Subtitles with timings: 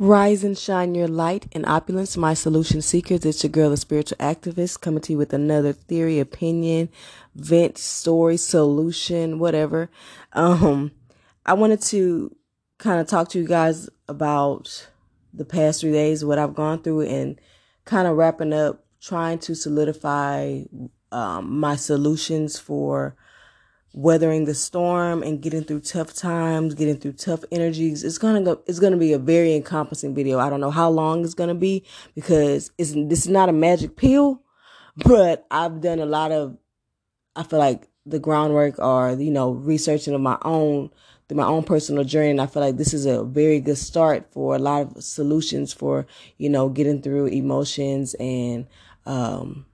[0.00, 3.24] Rise and shine your light and opulence, my solution seekers.
[3.24, 6.88] It's your girl, the spiritual activist, coming to you with another theory, opinion,
[7.34, 9.90] vent, story, solution, whatever.
[10.34, 10.92] Um,
[11.44, 12.36] I wanted to
[12.78, 14.88] kind of talk to you guys about
[15.34, 17.40] the past three days, what I've gone through, and
[17.84, 20.62] kind of wrapping up, trying to solidify
[21.10, 23.16] um, my solutions for
[23.92, 28.04] weathering the storm and getting through tough times, getting through tough energies.
[28.04, 28.60] It's gonna go.
[28.66, 30.38] It's gonna be a very encompassing video.
[30.38, 33.96] I don't know how long it's gonna be because it's this is not a magic
[33.96, 34.42] pill,
[34.96, 36.56] but I've done a lot of.
[37.36, 40.90] I feel like the groundwork or you know researching of my own
[41.28, 44.26] through my own personal journey and i feel like this is a very good start
[44.32, 46.06] for a lot of solutions for
[46.38, 48.66] you know getting through emotions and
[49.04, 49.66] um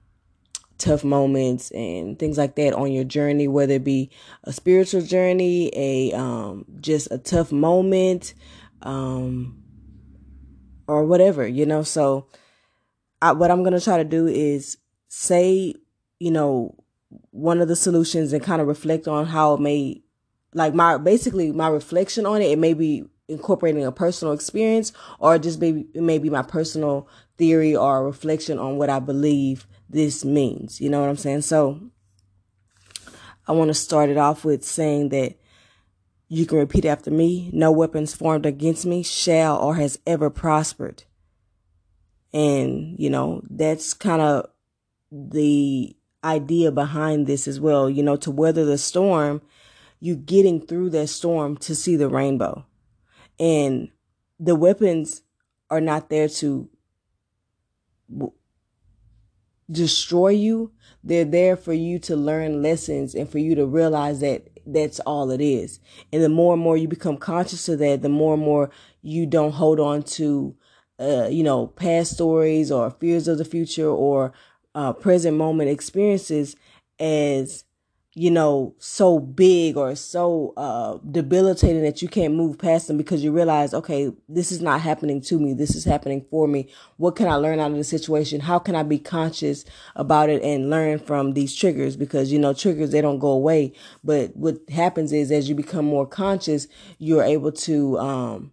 [0.77, 4.09] tough moments and things like that on your journey, whether it be
[4.43, 8.33] a spiritual journey, a um, just a tough moment,
[8.81, 9.61] um,
[10.87, 11.83] or whatever, you know.
[11.83, 12.27] So,
[13.21, 14.77] I, what I'm gonna try to do is
[15.07, 15.73] say,
[16.19, 16.75] you know,
[17.31, 20.01] one of the solutions and kind of reflect on how it may,
[20.53, 22.51] like my basically my reflection on it.
[22.51, 27.07] It may be incorporating a personal experience or just maybe maybe my personal
[27.37, 30.81] theory or reflection on what I believe this means.
[30.81, 31.41] You know what I'm saying?
[31.41, 31.79] So
[33.47, 35.35] I want to start it off with saying that
[36.27, 37.49] you can repeat after me.
[37.53, 41.03] No weapons formed against me shall or has ever prospered.
[42.33, 44.49] And, you know, that's kind of
[45.11, 47.89] the idea behind this as well.
[47.89, 49.41] You know, to weather the storm,
[49.99, 52.65] you're getting through that storm to see the rainbow.
[53.39, 53.89] And
[54.39, 55.21] the weapons
[55.69, 56.69] are not there to
[59.69, 60.71] destroy you.
[61.03, 65.29] They're there for you to learn lessons and for you to realize that that's all
[65.31, 65.79] it is.
[66.11, 69.25] And the more and more you become conscious of that, the more and more you
[69.25, 70.55] don't hold on to,
[70.99, 74.33] uh, you know, past stories or fears of the future or
[74.73, 76.55] uh, present moment experiences
[76.99, 77.64] as
[78.17, 83.21] you know, so big or so uh, debilitating that you can't move past them because
[83.21, 85.53] you realize, okay, this is not happening to me.
[85.53, 86.69] This is happening for me.
[86.95, 88.39] What can I learn out of the situation?
[88.39, 89.65] How can I be conscious
[89.97, 91.97] about it and learn from these triggers?
[91.97, 93.73] Because, you know, triggers, they don't go away.
[94.01, 98.51] But what happens is as you become more conscious, you're able to, um,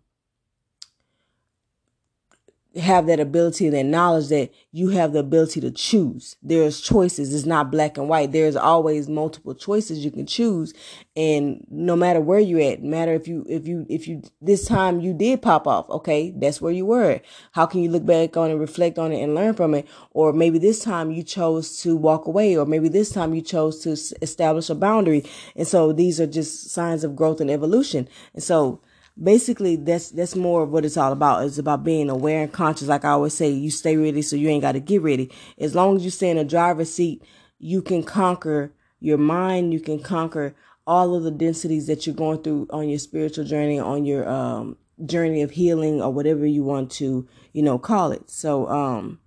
[2.77, 6.37] have that ability and that knowledge that you have the ability to choose.
[6.43, 7.35] There's choices.
[7.35, 8.33] It's not black and white.
[8.33, 10.73] There's always multiple choices you can choose.
[11.15, 15.01] And no matter where you're at, matter if you, if you, if you, this time
[15.01, 15.89] you did pop off.
[15.91, 16.31] Okay.
[16.31, 17.21] That's where you were.
[17.53, 19.87] How can you look back on and reflect on it and learn from it?
[20.13, 23.81] Or maybe this time you chose to walk away, or maybe this time you chose
[23.81, 23.91] to
[24.23, 25.25] establish a boundary.
[25.57, 28.09] And so these are just signs of growth and evolution.
[28.35, 28.81] And so,
[29.21, 31.45] basically that's that's more of what it's all about.
[31.45, 32.89] It's about being aware and conscious.
[32.89, 35.31] Like I always say, you stay ready so you ain't got to get ready.
[35.59, 37.23] As long as you stay in a driver's seat,
[37.59, 39.73] you can conquer your mind.
[39.73, 40.55] You can conquer
[40.87, 44.77] all of the densities that you're going through on your spiritual journey, on your um,
[45.07, 48.29] journey of healing, or whatever you want to, you know, call it.
[48.31, 49.21] So, um,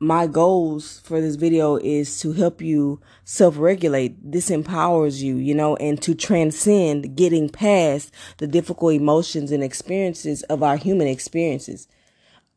[0.00, 4.16] my goals for this video is to help you self-regulate.
[4.32, 10.42] This empowers you, you know, and to transcend getting past the difficult emotions and experiences
[10.44, 11.88] of our human experiences,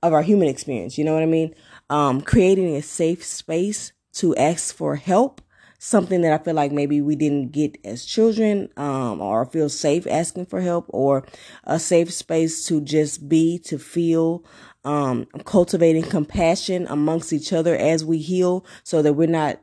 [0.03, 0.97] of our human experience.
[0.97, 1.55] You know what I mean?
[1.89, 5.41] Um, creating a safe space to ask for help.
[5.83, 10.05] Something that I feel like maybe we didn't get as children, um, or feel safe
[10.05, 11.25] asking for help, or
[11.63, 14.45] a safe space to just be, to feel,
[14.83, 19.61] um, cultivating compassion amongst each other as we heal so that we're not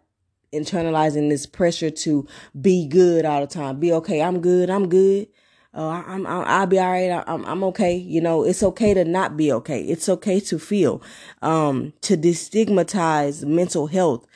[0.53, 2.27] internalizing this pressure to
[2.61, 3.79] be good all the time.
[3.81, 4.23] Be okay.
[4.23, 4.71] I'm good.
[4.71, 5.29] I'm good.
[5.75, 7.23] Oh, I'm, I'm, I'll be all right.
[7.27, 7.95] I'm, I'm okay.
[7.95, 9.83] You know, it's okay to not be okay.
[9.83, 11.03] It's okay to feel,
[11.43, 14.27] um, to destigmatize mental health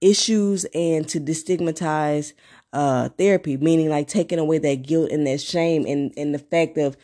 [0.00, 2.34] issues and to destigmatize,
[2.72, 6.76] uh, therapy, meaning like taking away that guilt and that shame and, and the fact
[6.78, 6.96] of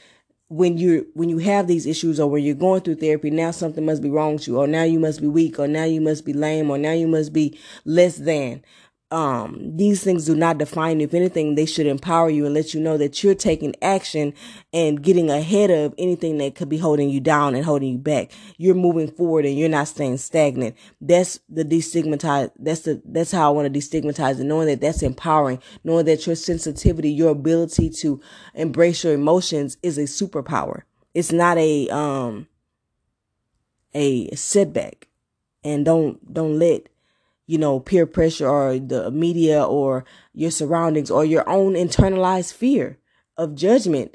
[0.49, 3.85] when you're when you have these issues or when you're going through therapy now something
[3.85, 6.25] must be wrong with you or now you must be weak or now you must
[6.25, 8.63] be lame or now you must be less than
[9.11, 11.05] um, these things do not define you.
[11.05, 14.35] If anything, they should empower you and let you know that you're taking action
[14.73, 18.33] and getting ahead of anything that could be holding you down and holding you back.
[18.59, 20.77] You're moving forward and you're not staying stagnant.
[21.01, 22.51] That's the destigmatize.
[22.59, 26.27] That's the, that's how I want to destigmatize and knowing that that's empowering, knowing that
[26.27, 28.21] your sensitivity, your ability to
[28.55, 30.83] embrace your emotions is a superpower.
[31.15, 32.47] It's not a, um,
[33.95, 35.09] a setback
[35.65, 36.89] and don't, don't let
[37.49, 40.05] you know, peer pressure or the media or
[40.35, 42.99] your surroundings or your own internalized fear
[43.37, 44.15] of judgment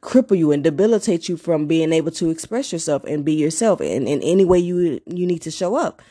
[0.00, 4.06] cripple you and debilitate you from being able to express yourself and be yourself in,
[4.06, 6.02] in any way you you need to show up.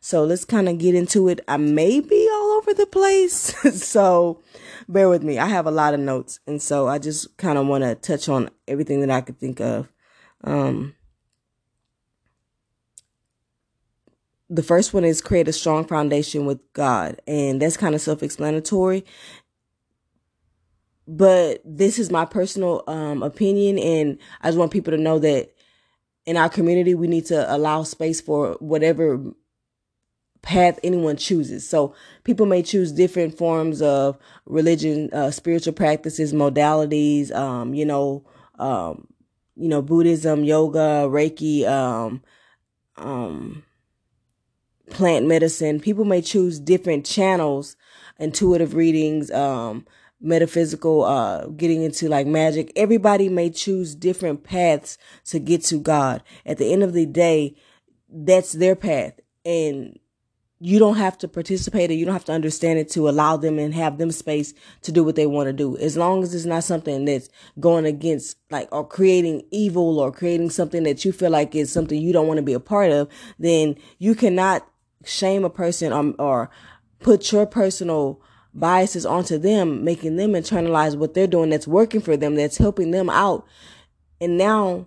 [0.00, 1.40] So let's kind of get into it.
[1.46, 3.54] I may be all over the place.
[3.82, 4.40] so
[4.88, 5.38] bear with me.
[5.38, 6.40] I have a lot of notes.
[6.46, 9.60] And so I just kind of want to touch on everything that I could think
[9.60, 9.88] of.
[10.42, 10.94] Um,
[14.50, 17.22] the first one is create a strong foundation with God.
[17.26, 19.06] And that's kind of self explanatory.
[21.06, 23.78] But this is my personal um, opinion.
[23.78, 25.54] And I just want people to know that
[26.26, 29.22] in our community, we need to allow space for whatever
[30.42, 31.68] path anyone chooses.
[31.68, 31.94] So
[32.24, 38.24] people may choose different forms of religion, uh, spiritual practices, modalities, um, you know,
[38.58, 39.06] um,
[39.56, 42.22] you know, Buddhism, yoga, Reiki, um,
[42.96, 43.62] um,
[44.90, 45.80] plant medicine.
[45.80, 47.76] People may choose different channels,
[48.18, 49.86] intuitive readings, um,
[50.20, 52.72] metaphysical, uh, getting into like magic.
[52.76, 56.22] Everybody may choose different paths to get to God.
[56.44, 57.56] At the end of the day,
[58.08, 59.18] that's their path.
[59.44, 59.98] And
[60.62, 63.58] you don't have to participate or you don't have to understand it to allow them
[63.58, 64.52] and have them space
[64.82, 65.76] to do what they want to do.
[65.78, 70.50] As long as it's not something that's going against like or creating evil or creating
[70.50, 73.08] something that you feel like is something you don't want to be a part of,
[73.38, 74.69] then you cannot
[75.04, 76.50] shame a person or, or
[76.98, 78.20] put your personal
[78.52, 82.90] biases onto them, making them internalize what they're doing that's working for them, that's helping
[82.90, 83.46] them out.
[84.20, 84.86] And now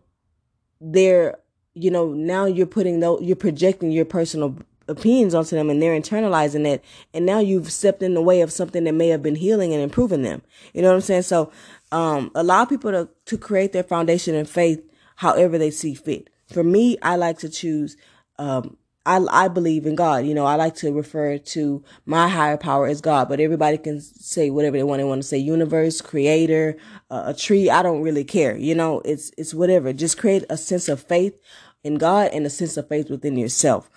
[0.81, 1.37] they're,
[1.73, 4.57] you know, now you're putting those, you're projecting your personal
[4.87, 6.83] opinions onto them and they're internalizing it.
[7.13, 9.81] And now you've stepped in the way of something that may have been healing and
[9.81, 10.41] improving them.
[10.73, 11.23] You know what I'm saying?
[11.23, 11.51] So,
[11.91, 14.83] um, allow people to, to create their foundation and faith
[15.15, 16.29] however they see fit.
[16.51, 17.95] For me, I like to choose,
[18.37, 20.25] um, I, I believe in God.
[20.25, 23.99] You know, I like to refer to my higher power as God, but everybody can
[23.99, 24.99] say whatever they want.
[24.99, 26.77] They want to say universe, creator,
[27.11, 27.69] uh, a tree.
[27.69, 28.55] I don't really care.
[28.55, 29.91] You know, it's, it's whatever.
[29.91, 31.37] Just create a sense of faith
[31.83, 33.89] in God and a sense of faith within yourself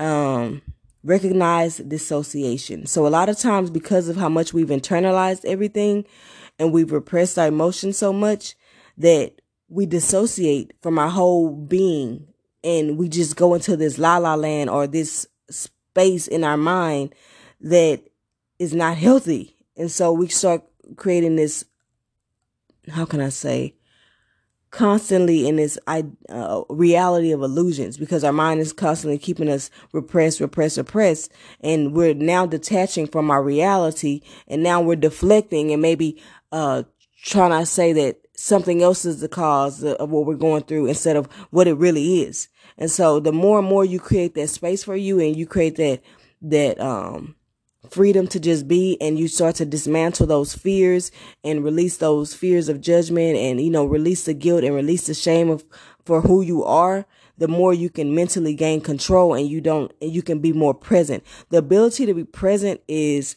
[0.00, 0.62] um,
[1.04, 2.86] recognize dissociation.
[2.86, 6.04] So a lot of times because of how much we've internalized everything
[6.58, 8.56] and we've repressed our emotions so much
[8.98, 12.26] that we dissociate from our whole being
[12.62, 17.14] and we just go into this la la land or this space in our mind
[17.60, 18.02] that
[18.58, 19.56] is not healthy.
[19.76, 20.62] And so we start
[20.96, 21.64] creating this,
[22.88, 23.74] how can I say,
[24.70, 30.40] constantly in this uh, reality of illusions because our mind is constantly keeping us repressed,
[30.40, 31.32] repressed, repressed.
[31.60, 36.22] And we're now detaching from our reality and now we're deflecting and maybe,
[36.52, 36.84] uh,
[37.22, 41.14] trying to say that something else is the cause of what we're going through instead
[41.14, 42.48] of what it really is.
[42.78, 45.76] And so the more and more you create that space for you and you create
[45.76, 46.00] that,
[46.42, 47.36] that, um,
[47.90, 51.10] freedom to just be and you start to dismantle those fears
[51.42, 55.14] and release those fears of judgment and you know release the guilt and release the
[55.14, 55.64] shame of
[56.04, 57.06] for who you are
[57.38, 60.74] the more you can mentally gain control and you don't and you can be more
[60.74, 63.36] present the ability to be present is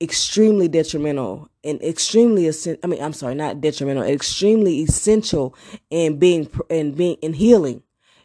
[0.00, 2.80] extremely detrimental and extremely essential.
[2.84, 5.54] i mean i'm sorry not detrimental extremely essential
[5.90, 7.82] in being and being in healing.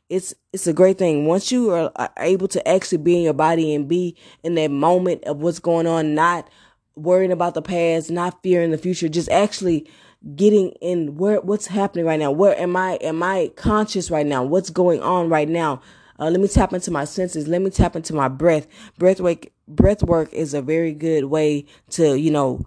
[0.10, 1.25] It's it's a great thing.
[1.25, 5.24] Once you are, able to actually be in your body and be in that moment
[5.24, 6.48] of what's going on not
[6.96, 9.90] worrying about the past not fearing the future just actually
[10.36, 14.44] getting in where what's happening right now where am i am i conscious right now?
[14.44, 15.82] What's going on right now
[16.20, 18.67] uh, let me tap into my senses let me tap into my breath
[18.98, 22.62] breath work breath work is a very good way to you know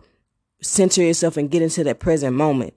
[0.62, 2.74] center yourself and get into that present moment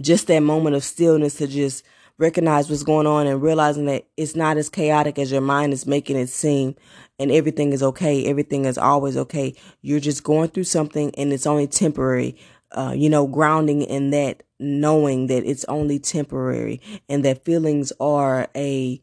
[0.00, 1.84] just that moment of stillness to just
[2.18, 5.86] recognize what's going on and realizing that it's not as chaotic as your mind is
[5.86, 6.74] making it seem
[7.18, 8.26] and everything is okay.
[8.26, 9.54] Everything is always okay.
[9.82, 12.36] You're just going through something and it's only temporary.
[12.72, 18.48] Uh, you know, grounding in that knowing that it's only temporary and that feelings are
[18.54, 19.00] a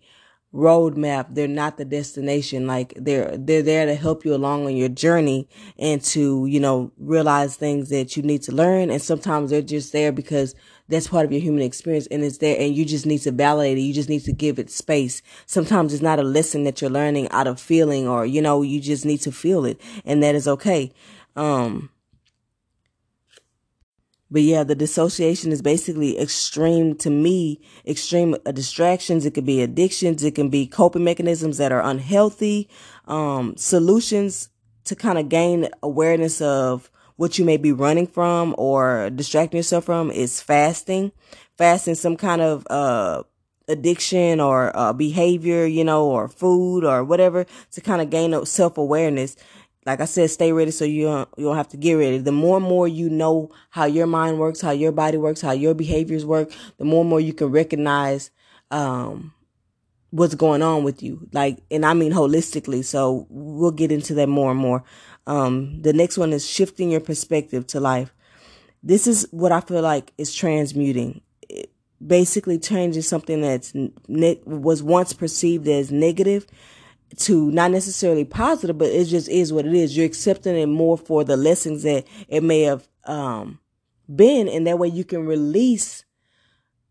[0.55, 1.27] roadmap.
[1.35, 2.65] They're not the destination.
[2.65, 6.91] Like they're, they're there to help you along on your journey and to, you know,
[6.97, 8.89] realize things that you need to learn.
[8.89, 10.55] And sometimes they're just there because
[10.87, 13.77] that's part of your human experience and it's there and you just need to validate
[13.77, 13.81] it.
[13.81, 15.21] You just need to give it space.
[15.45, 18.79] Sometimes it's not a lesson that you're learning out of feeling or, you know, you
[18.79, 20.93] just need to feel it and that is okay.
[21.35, 21.89] Um,
[24.31, 29.25] but yeah, the dissociation is basically extreme to me, extreme distractions.
[29.25, 30.23] It could be addictions.
[30.23, 32.69] It can be coping mechanisms that are unhealthy,
[33.07, 34.49] um, solutions
[34.85, 39.85] to kind of gain awareness of what you may be running from or distracting yourself
[39.85, 41.11] from is fasting.
[41.57, 43.23] Fasting some kind of, uh,
[43.67, 48.77] addiction or uh, behavior, you know, or food or whatever to kind of gain self
[48.77, 49.35] awareness
[49.85, 52.17] like I said, stay ready so you don't, you don't have to get ready.
[52.17, 55.51] The more and more you know how your mind works, how your body works, how
[55.51, 58.31] your behaviors work, the more and more you can recognize,
[58.71, 59.33] um,
[60.09, 61.27] what's going on with you.
[61.33, 62.83] Like, and I mean holistically.
[62.83, 64.83] So we'll get into that more and more.
[65.27, 68.13] Um, the next one is shifting your perspective to life.
[68.81, 71.21] This is what I feel like is transmuting.
[71.49, 71.71] It,
[72.05, 73.73] basically changing something that's
[74.07, 76.45] ne- was once perceived as negative
[77.17, 79.95] to not necessarily positive, but it just is what it is.
[79.95, 83.59] You're accepting it more for the lessons that it may have um,
[84.13, 86.05] been, and that way you can release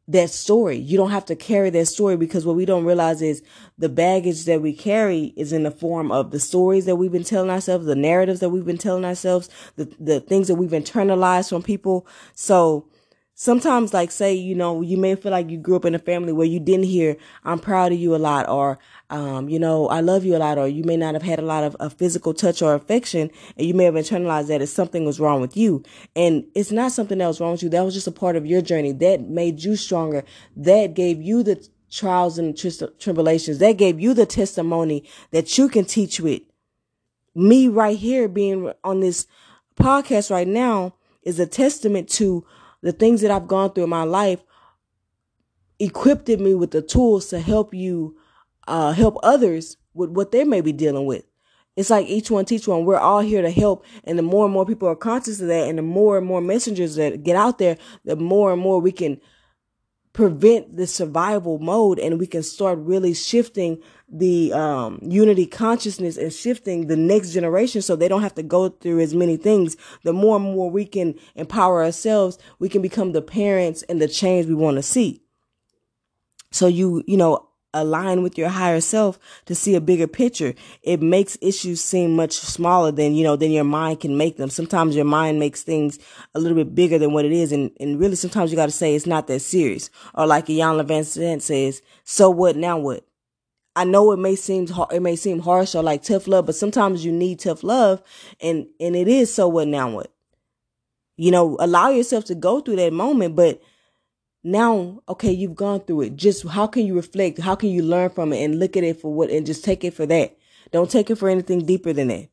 [0.07, 0.76] that story.
[0.76, 3.43] You don't have to carry that story because what we don't realize is
[3.78, 7.25] the baggage that we carry is in the form of the stories that we've been
[7.25, 11.49] telling ourselves, the narratives that we've been telling ourselves, the the things that we've internalized
[11.49, 12.07] from people.
[12.35, 12.88] So
[13.35, 16.33] sometimes like say you know you may feel like you grew up in a family
[16.33, 18.79] where you didn't hear i'm proud of you a lot or
[19.11, 21.43] um, you know i love you a lot or you may not have had a
[21.43, 25.05] lot of, of physical touch or affection and you may have internalized that as something
[25.05, 25.83] was wrong with you.
[26.17, 27.69] And it's not something that was wrong with you.
[27.69, 30.25] That was just a part of your journey that made you stronger
[30.57, 32.57] that gave you the trials and
[32.99, 36.43] tribulations that gave you the testimony that you can teach with.
[37.35, 39.26] Me right here being on this
[39.76, 42.45] podcast right now is a testament to
[42.85, 44.45] the things that I've gone through in my life
[45.79, 48.17] equipped me with the tools to help you
[48.69, 51.25] uh, help others with what they may be dealing with.
[51.76, 52.85] It's like each one teach one.
[52.85, 53.85] We're all here to help.
[54.05, 56.43] And the more and more people are conscious of that and the more and more
[56.43, 59.19] messengers that get out there, the more and more we can
[60.12, 63.83] prevent the survival mode and we can start really shifting
[64.14, 68.68] the um, unity consciousness and shifting the next generation so they don't have to go
[68.68, 69.76] through as many things.
[70.04, 74.06] The more and more we can empower ourselves, we can become the parents and the
[74.06, 75.21] change we want to see.
[76.52, 80.54] So you, you know, align with your higher self to see a bigger picture.
[80.85, 84.49] It makes issues seem much smaller than, you know, than your mind can make them.
[84.49, 85.99] Sometimes your mind makes things
[86.37, 87.50] a little bit bigger than what it is.
[87.50, 89.90] And, and really sometimes you got to say it's not that serious.
[90.14, 93.04] Or like Iyanla Vanzant says, so what, now what?
[93.76, 97.04] I know it may seem it may seem harsh or like tough love, but sometimes
[97.04, 98.02] you need tough love,
[98.40, 100.12] and and it is so what now what.
[101.16, 103.61] You know, allow yourself to go through that moment, but
[104.45, 106.16] now okay you've gone through it.
[106.16, 107.38] Just how can you reflect?
[107.40, 109.83] How can you learn from it and look at it for what and just take
[109.85, 110.37] it for that?
[110.71, 112.28] Don't take it for anything deeper than that.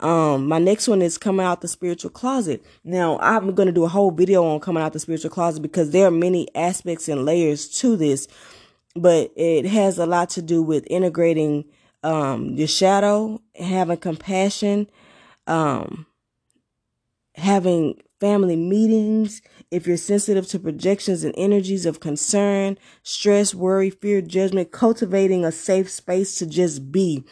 [0.00, 2.64] Um my next one is coming out the spiritual closet.
[2.82, 5.90] Now i'm going to do a whole video on coming out the spiritual closet because
[5.90, 8.26] there are many aspects and layers to this
[8.94, 11.64] but it has a lot to do with integrating
[12.02, 14.88] um your shadow having compassion
[15.46, 16.06] um
[17.36, 24.20] having family meetings, if you're sensitive to projections and energies of concern, stress, worry, fear,
[24.22, 27.24] judgment, cultivating a safe space to just be.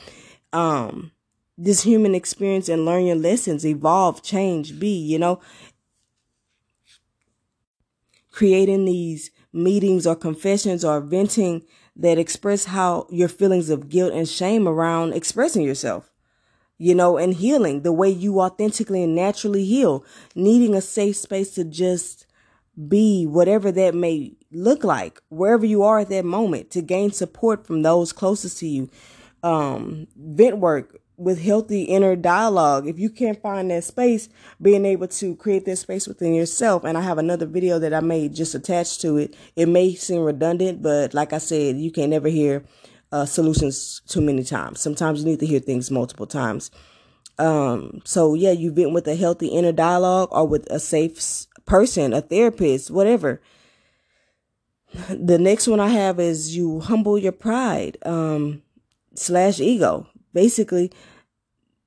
[0.53, 1.13] Um,
[1.57, 5.41] this human experience and learn your lessons, evolve, change, be, you know,
[8.31, 11.63] creating these meetings or confessions or venting
[11.95, 16.13] that express how your feelings of guilt and shame around expressing yourself
[16.83, 20.05] you know, and healing the way you authentically and naturally heal,
[20.35, 22.27] needing a safe space to just
[22.89, 27.65] be whatever that may look like, wherever you are at that moment, to gain support
[27.69, 28.91] from those closest to you.
[29.45, 32.87] Um, vent work with healthy inner dialogue.
[32.89, 34.29] If you can't find that space,
[34.61, 36.85] being able to create that space within yourself.
[36.85, 39.37] And I have another video that I made just attached to it.
[39.55, 42.65] It may seem redundant, but like I said, you can never hear
[43.13, 44.81] uh, solutions too many times.
[44.81, 46.71] Sometimes you need to hear things multiple times.
[47.39, 52.13] Um, so yeah, you've been with a healthy inner dialogue or with a safe person,
[52.13, 53.41] a therapist, whatever.
[55.09, 58.63] The next one I have is you humble your pride, um,
[59.15, 60.07] slash ego.
[60.33, 60.91] Basically,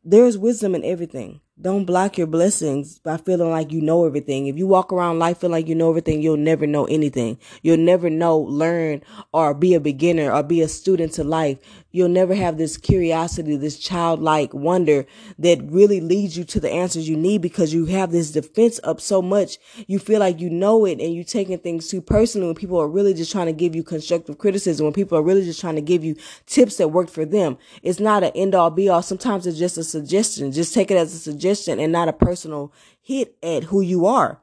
[0.04, 1.42] there's wisdom in everything.
[1.62, 4.48] Don't block your blessings by feeling like you know everything.
[4.48, 7.40] If you walk around life feeling like you know everything, you'll never know anything.
[7.62, 9.02] You'll never know, learn,
[9.34, 11.58] or be a beginner or be a student to life.
[11.92, 15.06] You'll never have this curiosity, this childlike wonder
[15.40, 19.00] that really leads you to the answers you need because you have this defense up
[19.00, 19.58] so much.
[19.88, 22.90] You feel like you know it and you're taking things too personally when people are
[22.90, 25.82] really just trying to give you constructive criticism, when people are really just trying to
[25.82, 27.58] give you tips that work for them.
[27.82, 29.02] It's not an end all be all.
[29.02, 30.52] Sometimes it's just a suggestion.
[30.52, 31.45] Just take it as a suggestion
[31.80, 34.42] and not a personal hit at who you are.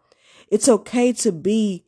[0.49, 1.85] It's okay to be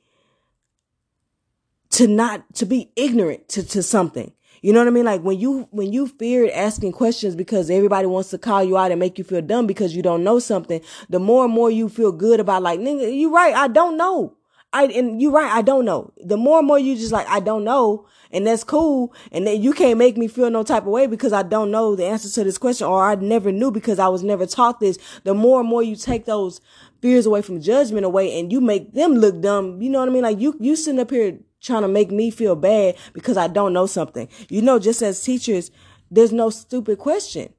[1.90, 4.32] to not to be ignorant to, to something.
[4.62, 5.04] You know what I mean?
[5.04, 8.90] Like when you when you feared asking questions because everybody wants to call you out
[8.90, 10.80] and make you feel dumb because you don't know something,
[11.10, 14.34] the more and more you feel good about like, nigga, you right, I don't know.
[14.74, 16.12] I and you're right, I don't know.
[16.16, 19.14] The more and more you just like, I don't know, and that's cool.
[19.30, 21.94] And then you can't make me feel no type of way because I don't know
[21.94, 24.98] the answer to this question or I never knew because I was never taught this.
[25.22, 26.60] The more and more you take those
[27.00, 30.12] fears away from judgment away and you make them look dumb, you know what I
[30.12, 30.24] mean?
[30.24, 33.72] Like you you sitting up here trying to make me feel bad because I don't
[33.72, 34.28] know something.
[34.48, 35.70] You know, just as teachers,
[36.10, 37.54] there's no stupid question.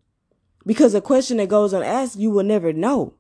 [0.66, 3.14] Because a question that goes unasked, you will never know.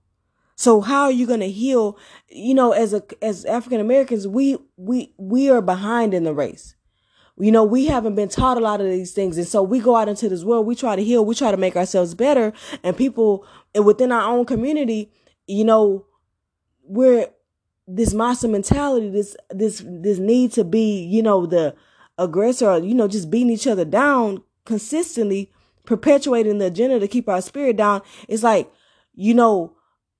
[0.55, 1.97] So how are you going to heal?
[2.29, 6.75] You know, as a, as African Americans, we, we, we are behind in the race.
[7.37, 9.37] You know, we haven't been taught a lot of these things.
[9.37, 11.57] And so we go out into this world, we try to heal, we try to
[11.57, 12.53] make ourselves better.
[12.81, 13.45] And people
[13.75, 15.11] within our own community,
[15.45, 16.05] you know,
[16.83, 17.27] we're
[17.87, 21.75] this monster mentality, this, this, this need to be, you know, the
[22.17, 25.51] aggressor, you know, just beating each other down consistently,
[25.85, 28.01] perpetuating the agenda to keep our spirit down.
[28.29, 28.71] It's like,
[29.13, 29.74] you know,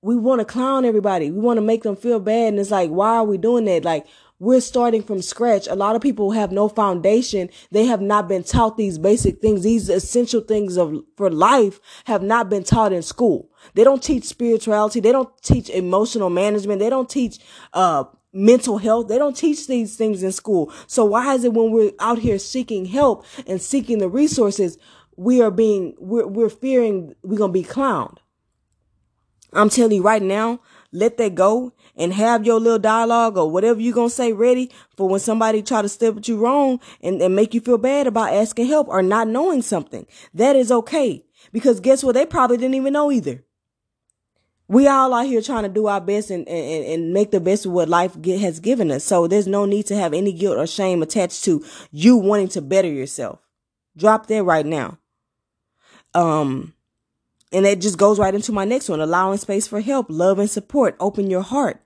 [0.05, 1.31] we want to clown everybody.
[1.31, 2.49] We want to make them feel bad.
[2.49, 3.83] And it's like, why are we doing that?
[3.83, 4.05] Like,
[4.37, 5.65] we're starting from scratch.
[5.67, 7.49] A lot of people have no foundation.
[7.71, 9.63] They have not been taught these basic things.
[9.63, 13.49] These essential things of, for life have not been taught in school.
[13.73, 14.99] They don't teach spirituality.
[14.99, 16.81] They don't teach emotional management.
[16.81, 17.39] They don't teach,
[17.73, 19.07] uh, mental health.
[19.07, 20.71] They don't teach these things in school.
[20.85, 24.77] So why is it when we're out here seeking help and seeking the resources,
[25.15, 28.17] we are being, we're, we're fearing we're going to be clowned?
[29.55, 30.59] I'm telling you right now,
[30.91, 34.69] let that go and have your little dialogue or whatever you're going to say ready
[34.95, 38.07] for when somebody try to step at you wrong and, and make you feel bad
[38.07, 40.05] about asking help or not knowing something.
[40.33, 41.25] That is okay.
[41.51, 42.13] Because guess what?
[42.13, 43.43] They probably didn't even know either.
[44.67, 47.65] We all out here trying to do our best and, and, and make the best
[47.65, 49.03] of what life get, has given us.
[49.03, 52.61] So there's no need to have any guilt or shame attached to you wanting to
[52.61, 53.39] better yourself.
[53.95, 54.97] Drop that right now.
[56.13, 56.73] Um,
[57.51, 60.49] and that just goes right into my next one, allowing space for help, love and
[60.49, 60.95] support.
[60.99, 61.81] Open your heart.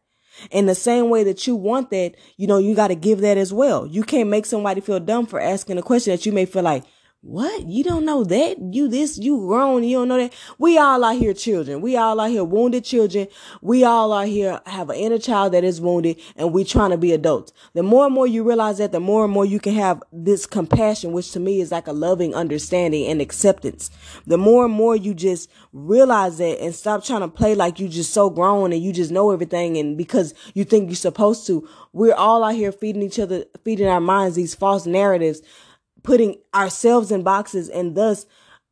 [0.52, 3.38] In the same way that you want that, you know, you got to give that
[3.38, 3.86] as well.
[3.86, 6.86] You can't make somebody feel dumb for asking a question that you may feel like,
[7.22, 7.68] what?
[7.68, 8.58] You don't know that?
[8.74, 10.34] You this, you grown, you don't know that?
[10.58, 11.82] We all out here children.
[11.82, 13.28] We all out here wounded children.
[13.62, 16.98] We all out here have an inner child that is wounded and we trying to
[16.98, 17.52] be adults.
[17.74, 20.46] The more and more you realize that, the more and more you can have this
[20.46, 23.92] compassion, which to me is like a loving understanding and acceptance.
[24.26, 27.90] The more and more you just realize that and stop trying to play like you
[27.90, 31.68] just so grown and you just know everything and because you think you're supposed to.
[31.92, 35.42] We're all out here feeding each other, feeding our minds these false narratives
[36.10, 38.26] putting ourselves in boxes and thus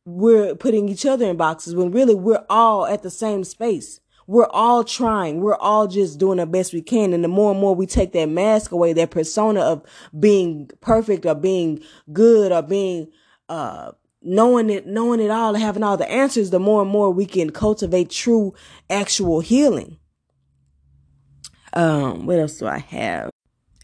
[0.04, 4.00] we're putting each other in boxes when really we're all at the same space.
[4.26, 5.40] We're all trying.
[5.40, 7.12] We're all just doing the best we can.
[7.12, 9.84] And the more and more we take that mask away, that persona of
[10.18, 11.80] being perfect or being
[12.12, 13.06] good or being,
[13.48, 17.24] uh, knowing it, knowing it all having all the answers, the more and more we
[17.24, 18.52] can cultivate true
[18.90, 19.96] actual healing.
[21.72, 23.30] Um, what else do I have?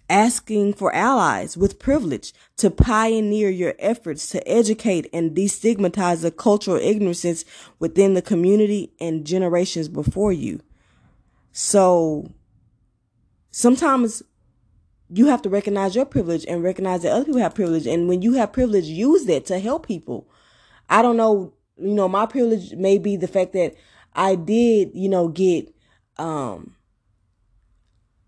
[0.08, 6.76] Asking for allies with privilege to pioneer your efforts to educate and destigmatize the cultural
[6.76, 7.44] ignorances
[7.78, 10.60] within the community and generations before you.
[11.52, 12.30] So
[13.50, 14.22] sometimes
[15.08, 17.86] you have to recognize your privilege and recognize that other people have privilege.
[17.86, 20.28] And when you have privilege, use that to help people.
[20.90, 23.74] I don't know, you know, my privilege may be the fact that
[24.12, 25.74] I did, you know, get,
[26.18, 26.74] um,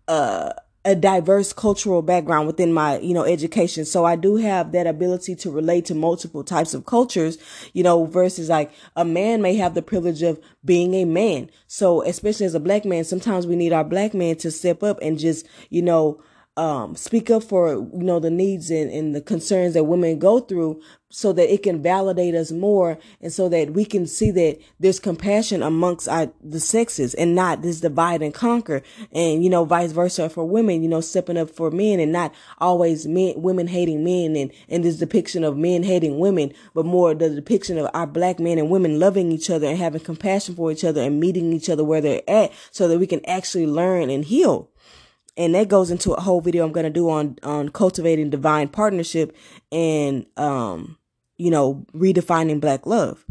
[0.07, 0.53] uh,
[0.87, 3.83] a diverse cultural background within my, you know, education.
[3.83, 7.37] So I do have that ability to relate to multiple types of cultures,
[7.73, 11.51] you know, versus like a man may have the privilege of being a man.
[11.67, 14.97] So especially as a black man, sometimes we need our black man to step up
[15.01, 16.21] and just, you know,
[16.57, 20.39] um, speak up for you know the needs and, and the concerns that women go
[20.39, 24.57] through so that it can validate us more and so that we can see that
[24.79, 29.63] there's compassion amongst our the sexes and not this divide and conquer and you know
[29.63, 33.67] vice versa for women you know stepping up for men and not always men women
[33.67, 37.87] hating men and and this depiction of men hating women but more the depiction of
[37.93, 41.19] our black men and women loving each other and having compassion for each other and
[41.19, 44.69] meeting each other where they're at so that we can actually learn and heal
[45.37, 49.35] and that goes into a whole video I'm to do on on cultivating divine partnership
[49.71, 50.97] and um
[51.37, 53.23] you know redefining black love.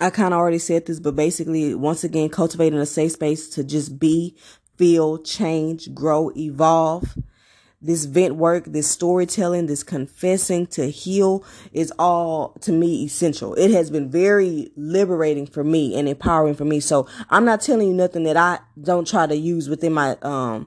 [0.00, 3.64] I kind of already said this, but basically, once again, cultivating a safe space to
[3.64, 4.36] just be,
[4.76, 7.16] feel, change, grow, evolve.
[7.80, 13.54] This vent work, this storytelling, this confessing to heal is all to me essential.
[13.54, 16.80] It has been very liberating for me and empowering for me.
[16.80, 20.66] So I'm not telling you nothing that I don't try to use within my um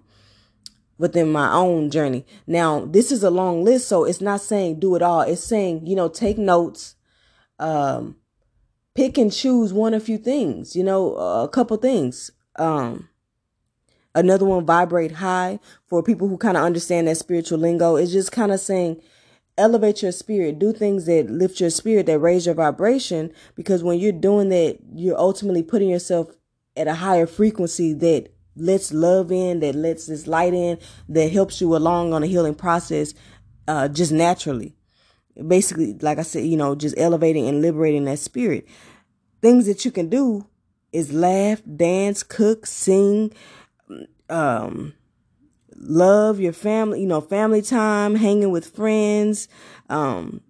[1.00, 2.24] within my own journey.
[2.46, 5.22] Now, this is a long list, so it's not saying do it all.
[5.22, 6.96] It's saying, you know, take notes,
[7.58, 8.18] um,
[8.94, 12.30] pick and choose one or few things, you know, a couple things.
[12.58, 13.10] Um,
[14.16, 18.32] Another one, vibrate high, for people who kind of understand that spiritual lingo, It's just
[18.32, 19.02] kind of saying,
[19.58, 23.32] elevate your spirit, do things that lift your spirit, that raise your vibration.
[23.56, 26.32] Because when you're doing that, you're ultimately putting yourself
[26.76, 31.62] at a higher frequency that lets love in, that lets this light in, that helps
[31.62, 33.14] you along on a healing process,
[33.68, 34.76] uh, just naturally.
[35.48, 38.68] Basically, like I said, you know, just elevating and liberating that spirit.
[39.42, 40.48] Things that you can do
[40.92, 43.32] is laugh, dance, cook, sing,
[44.30, 44.94] um,
[45.76, 49.48] love your family, you know, family time, hanging with friends.
[49.90, 50.42] Um,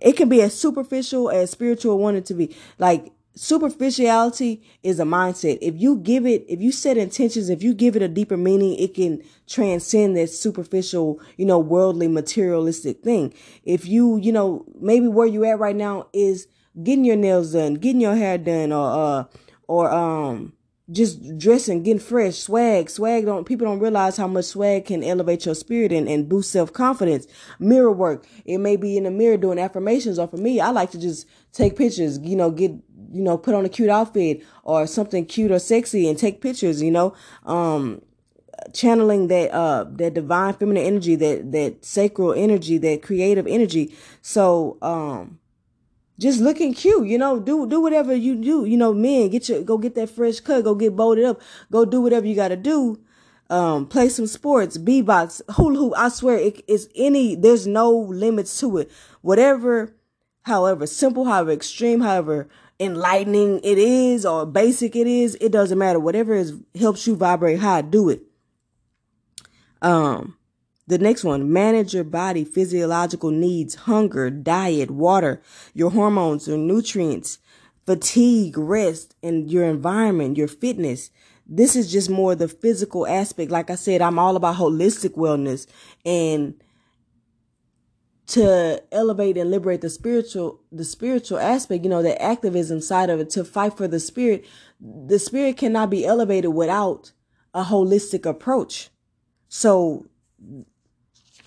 [0.00, 2.54] it can be as superficial as spiritual wanted to be.
[2.78, 5.58] Like superficiality is a mindset.
[5.60, 8.78] If you give it, if you set intentions, if you give it a deeper meaning,
[8.78, 13.32] it can transcend that superficial, you know, worldly materialistic thing.
[13.64, 16.46] If you, you know, maybe where you at right now is
[16.82, 19.24] getting your nails done, getting your hair done, or, uh,
[19.68, 20.52] or, um,
[20.92, 25.46] just dressing, getting fresh, swag, swag don't, people don't realize how much swag can elevate
[25.46, 27.28] your spirit and, and boost self-confidence.
[27.60, 28.26] Mirror work.
[28.44, 31.28] It may be in the mirror doing affirmations or for me, I like to just
[31.52, 32.72] take pictures, you know, get,
[33.10, 36.82] you know, put on a cute outfit or something cute or sexy and take pictures,
[36.82, 38.02] you know, um,
[38.72, 43.94] channeling that, uh, that divine feminine energy, that, that sacral energy, that creative energy.
[44.22, 45.40] So, um,
[46.20, 48.66] just looking cute, you know, do do whatever you do.
[48.66, 51.40] You know, men, get your go get that fresh cut, go get bolted up,
[51.72, 53.00] go do whatever you gotta do.
[53.48, 55.94] Um, play some sports, beatbox, hula hoop.
[55.96, 58.90] I swear it is any there's no limits to it.
[59.22, 59.96] Whatever,
[60.42, 62.48] however simple, however extreme, however
[62.80, 66.00] enlightening it is or basic it is, it doesn't matter.
[66.00, 68.22] Whatever is helps you vibrate high, do it.
[69.82, 70.36] Um
[70.86, 75.40] the next one, manage your body physiological needs, hunger, diet, water,
[75.72, 77.38] your hormones, your nutrients,
[77.86, 81.10] fatigue, rest, and your environment, your fitness.
[81.46, 83.52] This is just more the physical aspect.
[83.52, 85.68] Like I said, I'm all about holistic wellness
[86.04, 86.54] and
[88.30, 93.20] to elevate and liberate the spiritual the spiritual aspect, you know, the activism side of
[93.20, 94.44] it, to fight for the spirit.
[94.80, 97.12] The spirit cannot be elevated without
[97.52, 98.90] a holistic approach.
[99.48, 100.06] So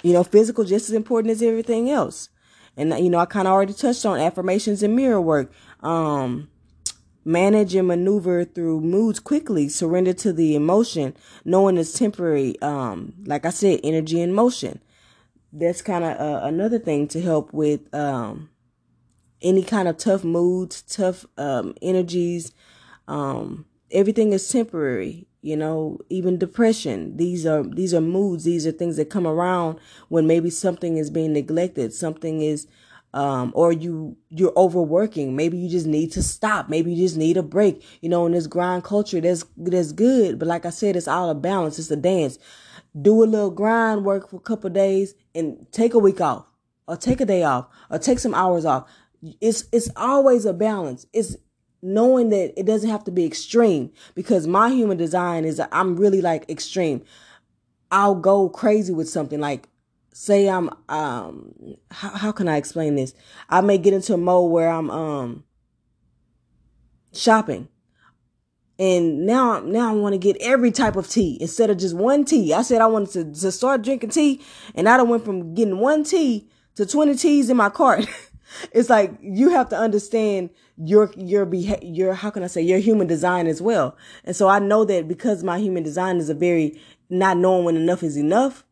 [0.03, 2.29] you know, physical just as important as everything else.
[2.75, 5.51] And, you know, I kind of already touched on affirmations and mirror work.
[5.81, 6.49] Um,
[7.25, 11.15] manage and maneuver through moods quickly, surrender to the emotion,
[11.45, 12.61] knowing it's temporary.
[12.61, 14.81] Um, like I said, energy and motion.
[15.53, 18.49] That's kind of uh, another thing to help with, um,
[19.41, 22.51] any kind of tough moods, tough, um, energies.
[23.07, 28.71] Um, everything is temporary you know even depression these are these are moods these are
[28.71, 32.65] things that come around when maybe something is being neglected something is
[33.13, 35.35] um, or you you're overworking.
[35.35, 36.69] Maybe you just need to stop.
[36.69, 37.83] Maybe you just need a break.
[38.01, 40.39] You know in this grind culture that's that's good.
[40.39, 41.77] But like i said it's all a balance.
[41.79, 42.39] It's a dance.
[42.99, 46.45] Do a little grind work for a couple days and take a week off
[46.87, 48.89] or take a day off or take some hours off.
[49.39, 51.05] It's it's always a balance.
[51.13, 51.35] It's
[51.81, 56.21] knowing that it doesn't have to be extreme because my human design is I'm really
[56.21, 57.03] like extreme.
[57.91, 59.39] I'll go crazy with something.
[59.39, 59.69] Like
[60.13, 61.53] say I'm um
[61.91, 63.13] how, how can I explain this?
[63.49, 65.43] I may get into a mode where I'm um
[67.13, 67.67] shopping.
[68.79, 72.25] And now now I want to get every type of tea instead of just one
[72.25, 72.53] tea.
[72.53, 74.41] I said I wanted to, to start drinking tea
[74.75, 78.07] and I went from getting one tea to 20 teas in my cart.
[78.71, 82.79] it's like you have to understand your your behavior your how can I say your
[82.79, 83.95] human design as well.
[84.23, 87.75] And so I know that because my human design is a very not knowing when
[87.75, 88.65] enough is enough,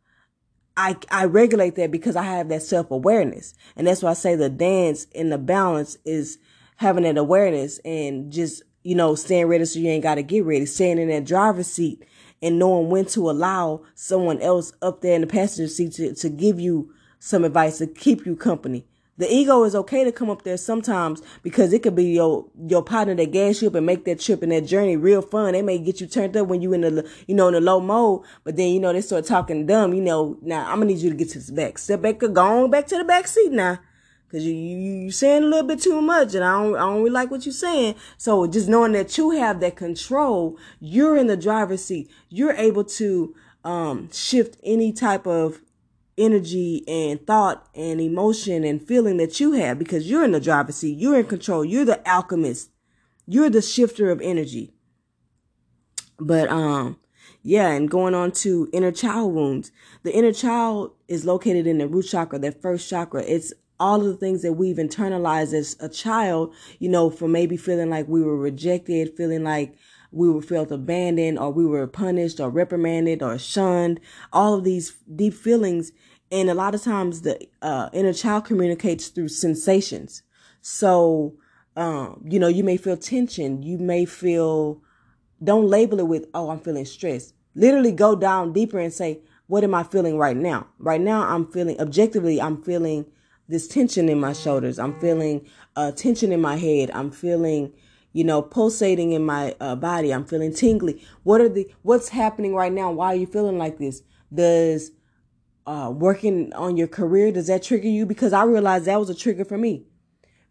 [0.78, 4.36] I I regulate that because I have that self awareness, and that's why I say
[4.36, 6.38] the dance and the balance is
[6.78, 10.46] having that awareness and just you know staying ready so you ain't got to get
[10.46, 12.04] ready, staying in that driver's seat
[12.42, 16.30] and knowing when to allow someone else up there in the passenger seat to, to
[16.30, 18.86] give you some advice to keep you company
[19.22, 22.84] the ego is okay to come up there sometimes because it could be your your
[22.84, 25.54] partner that gas you up and make that trip and that journey real fun.
[25.54, 27.80] They may get you turned up when you in the you know in the low
[27.80, 29.94] mode, but then you know they start talking dumb.
[29.94, 32.64] You know now I'm gonna need you to get to the back, step back, go
[32.64, 33.78] on back to the back seat now.
[34.32, 37.00] Cause you, you, you saying a little bit too much and I don't, I don't
[37.00, 37.96] really like what you're saying.
[38.18, 42.10] So just knowing that you have that control, you're in the driver's seat.
[42.30, 45.60] You're able to, um, shift any type of
[46.18, 50.78] energy and thought and emotion and feeling that you have because you're in the driver's
[50.78, 50.98] seat.
[50.98, 51.66] You're in control.
[51.66, 52.70] You're the alchemist.
[53.26, 54.74] You're the shifter of energy.
[56.20, 56.98] But, um,
[57.44, 59.72] yeah, and going on to inner child wounds.
[60.04, 63.24] The inner child is located in the root chakra, that first chakra.
[63.24, 67.58] It's all of the things that we've internalized as a child, you know, for maybe
[67.58, 69.76] feeling like we were rejected, feeling like
[70.12, 74.00] we were felt abandoned or we were punished or reprimanded or shunned.
[74.32, 75.92] All of these deep feelings.
[76.32, 80.24] And a lot of times the uh, inner child communicates through sensations.
[80.62, 81.36] So,
[81.76, 83.64] um, you know, you may feel tension.
[83.64, 84.82] You may feel,
[85.44, 87.34] don't label it with, oh, I'm feeling stressed.
[87.56, 90.68] Literally go down deeper and say, what am I feeling right now?
[90.80, 93.06] Right now, I'm feeling objectively, I'm feeling
[93.50, 94.80] this tension in my shoulders.
[94.80, 95.46] I'm feeling
[95.76, 96.90] uh, tension in my head.
[96.92, 97.74] I'm feeling,
[98.14, 100.14] you know, pulsating in my uh, body.
[100.14, 101.04] I'm feeling tingly.
[101.24, 102.92] What are the, what's happening right now?
[102.92, 104.02] Why are you feeling like this?
[104.34, 104.92] Does
[105.66, 108.06] uh, working on your career, does that trigger you?
[108.06, 109.86] Because I realized that was a trigger for me.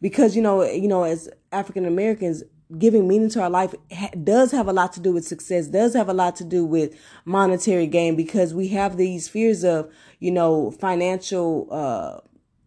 [0.01, 2.43] Because, you know, you know, as African Americans,
[2.79, 5.93] giving meaning to our life ha- does have a lot to do with success, does
[5.95, 10.31] have a lot to do with monetary gain because we have these fears of, you
[10.31, 12.21] know, financial, uh,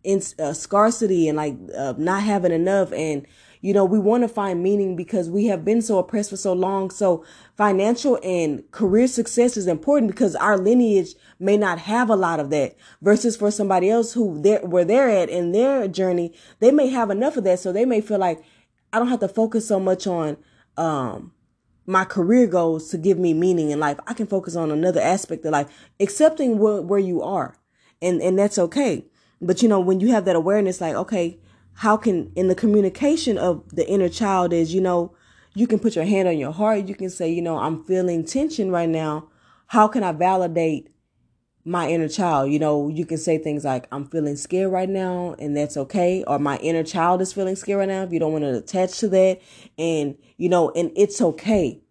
[0.04, 3.26] in, uh, scarcity and like uh, not having enough and
[3.64, 6.54] you know we want to find meaning because we have been so oppressed for so
[6.54, 7.26] long so
[7.58, 12.52] financial and career success is important because our lineage may not have a lot of
[12.52, 16.90] that versus for somebody else who they're where they're at in their journey they may
[16.90, 18.44] have enough of that so they may feel like
[18.92, 20.38] I don't have to focus so much on
[20.78, 21.32] um
[21.86, 24.00] my career goals to give me meaning in life.
[24.08, 25.68] I can focus on another aspect of life,
[26.00, 27.58] accepting where, where you are.
[28.02, 29.06] And and that's okay.
[29.42, 31.40] But you know, when you have that awareness like, okay,
[31.76, 35.16] how can in the communication of the inner child is, you know,
[35.56, 38.26] you can put your hand on your heart, you can say, you know, I'm feeling
[38.26, 39.30] tension right now.
[39.68, 40.94] How can I validate
[41.66, 42.52] my inner child.
[42.52, 46.24] You know, you can say things like, I'm feeling scared right now, and that's okay.
[46.28, 48.04] Or my inner child is feeling scared right now.
[48.04, 49.42] If you don't want to attach to that.
[49.78, 51.82] And, you know, and it's okay.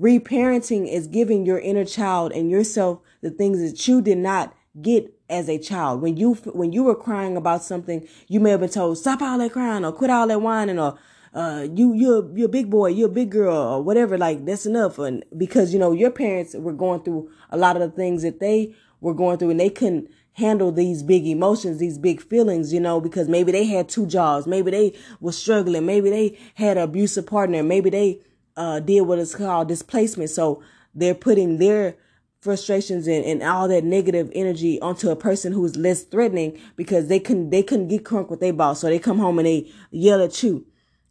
[0.00, 5.12] Reparenting is giving your inner child and yourself the things that you did not get
[5.30, 6.00] as a child.
[6.00, 9.38] When you, when you were crying about something, you may have been told, stop all
[9.38, 10.98] that crying or quit all that whining or,
[11.34, 14.16] uh, you, you're, you're a big boy, you're a big girl or whatever.
[14.16, 14.98] Like that's enough.
[14.98, 18.40] And because, you know, your parents were going through a lot of the things that
[18.40, 22.80] they were going through and they couldn't handle these big emotions, these big feelings, you
[22.80, 26.84] know, because maybe they had two jobs, maybe they were struggling, maybe they had an
[26.84, 28.20] abusive partner, maybe they
[28.56, 30.30] uh, did what is called displacement.
[30.30, 30.62] So
[30.94, 31.96] they're putting their
[32.40, 37.18] frustrations and, and all that negative energy onto a person who's less threatening because they
[37.18, 38.80] couldn't they couldn't get crunk with their boss.
[38.80, 40.66] So they come home and they yell at you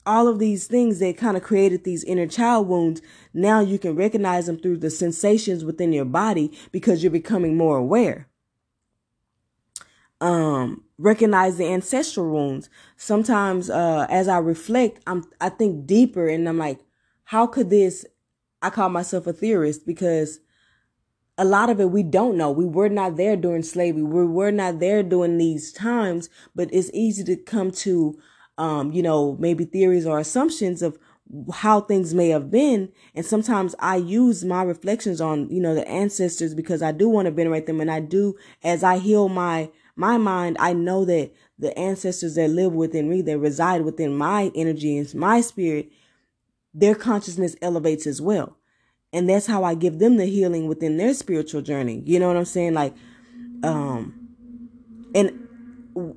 [0.07, 3.01] all of these things that kind of created these inner child wounds,
[3.33, 7.77] now you can recognize them through the sensations within your body because you're becoming more
[7.77, 8.29] aware.
[10.21, 12.69] Um, recognize the ancestral wounds.
[12.95, 16.79] Sometimes, uh, as I reflect, I'm, I think deeper and I'm like,
[17.25, 18.05] how could this,
[18.61, 20.39] I call myself a theorist because
[21.38, 22.52] a lot of it we don't know.
[22.52, 24.04] We were not there during slavery.
[24.04, 28.17] We were not there during these times, but it's easy to come to
[28.58, 30.97] um, you know, maybe theories or assumptions of
[31.54, 32.89] how things may have been.
[33.13, 37.26] And sometimes I use my reflections on, you know, the ancestors because I do want
[37.26, 37.82] to venerate them.
[37.82, 42.50] And I do, as I heal my, my mind, I know that the ancestors that
[42.50, 45.91] live within me, that reside within my energy and my spirit,
[46.73, 48.58] their consciousness elevates as well.
[49.17, 52.03] And that's how I give them the healing within their spiritual journey.
[52.06, 52.75] You know what I'm saying?
[52.75, 52.93] Like,
[53.63, 54.13] um,
[55.15, 55.47] and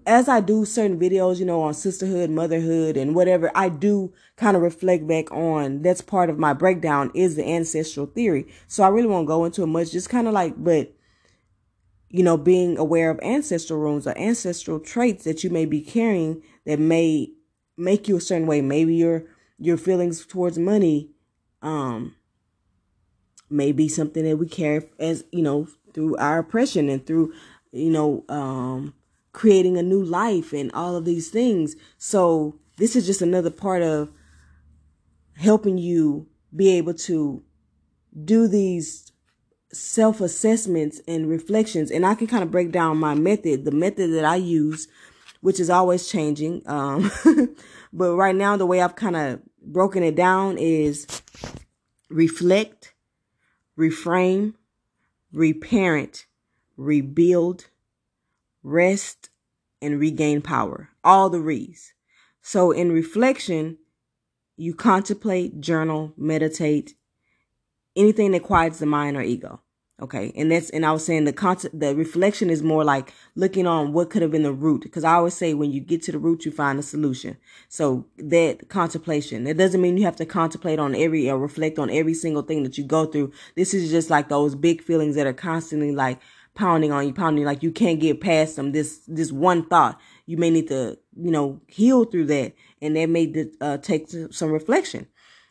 [0.07, 4.55] as I do certain videos, you know, on sisterhood, motherhood, and whatever, I do kind
[4.55, 8.47] of reflect back on that's part of my breakdown is the ancestral theory.
[8.67, 10.93] So I really won't go into it much, just kind of like, but
[12.11, 16.43] you know, being aware of ancestral wounds or ancestral traits that you may be carrying
[16.67, 17.33] that may
[17.79, 18.61] make you a certain way.
[18.61, 19.25] Maybe your
[19.59, 21.13] your feelings towards money,
[21.63, 22.15] um,
[23.51, 27.33] may be something that we carry as you know through our oppression and through
[27.73, 28.95] you know um
[29.33, 31.77] creating a new life and all of these things.
[31.99, 34.11] So this is just another part of
[35.37, 37.43] helping you be able to
[38.25, 39.13] do these
[39.73, 41.91] self assessments and reflections.
[41.91, 44.89] And I can kind of break down my method, the method that I use,
[45.41, 46.63] which is always changing.
[46.67, 47.11] Um,
[47.93, 51.07] but right now, the way I've kind of broken it down is
[52.09, 52.90] reflect,
[53.79, 54.55] reframe,
[55.33, 56.27] reparent,
[56.77, 57.67] rebuild,
[58.63, 59.31] rest,
[59.81, 60.91] and regain power.
[61.03, 61.93] All the re's.
[62.43, 63.79] So in reflection,
[64.57, 66.95] you contemplate, journal, meditate,
[67.97, 69.61] anything that quiets the mind or ego.
[70.01, 70.33] Okay.
[70.35, 73.93] And that's, and I was saying the concept, the reflection is more like looking on
[73.93, 74.91] what could have been the root.
[74.91, 77.37] Cause I always say when you get to the root, you find a solution.
[77.69, 81.91] So that contemplation, that doesn't mean you have to contemplate on every or reflect on
[81.91, 83.33] every single thing that you go through.
[83.57, 86.19] This is just like those big feelings that are constantly like,
[86.55, 88.73] pounding on you, pounding like you can't get past them.
[88.73, 93.09] This this one thought you may need to you know heal through that, and that
[93.09, 95.07] may uh, take some reflection.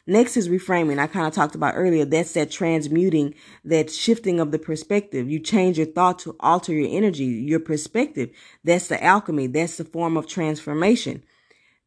[0.09, 0.97] Next is reframing.
[0.97, 2.03] I kind of talked about earlier.
[2.03, 5.29] That's that transmuting, that shifting of the perspective.
[5.29, 8.31] You change your thought to alter your energy, your perspective.
[8.63, 9.45] That's the alchemy.
[9.45, 11.23] That's the form of transformation.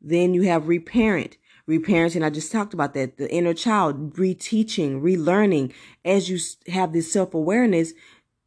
[0.01, 1.37] Then you have reparent.
[1.69, 3.17] Reparenting, I just talked about that.
[3.17, 5.73] The inner child, reteaching, relearning.
[6.05, 6.39] As you
[6.73, 7.93] have this self awareness,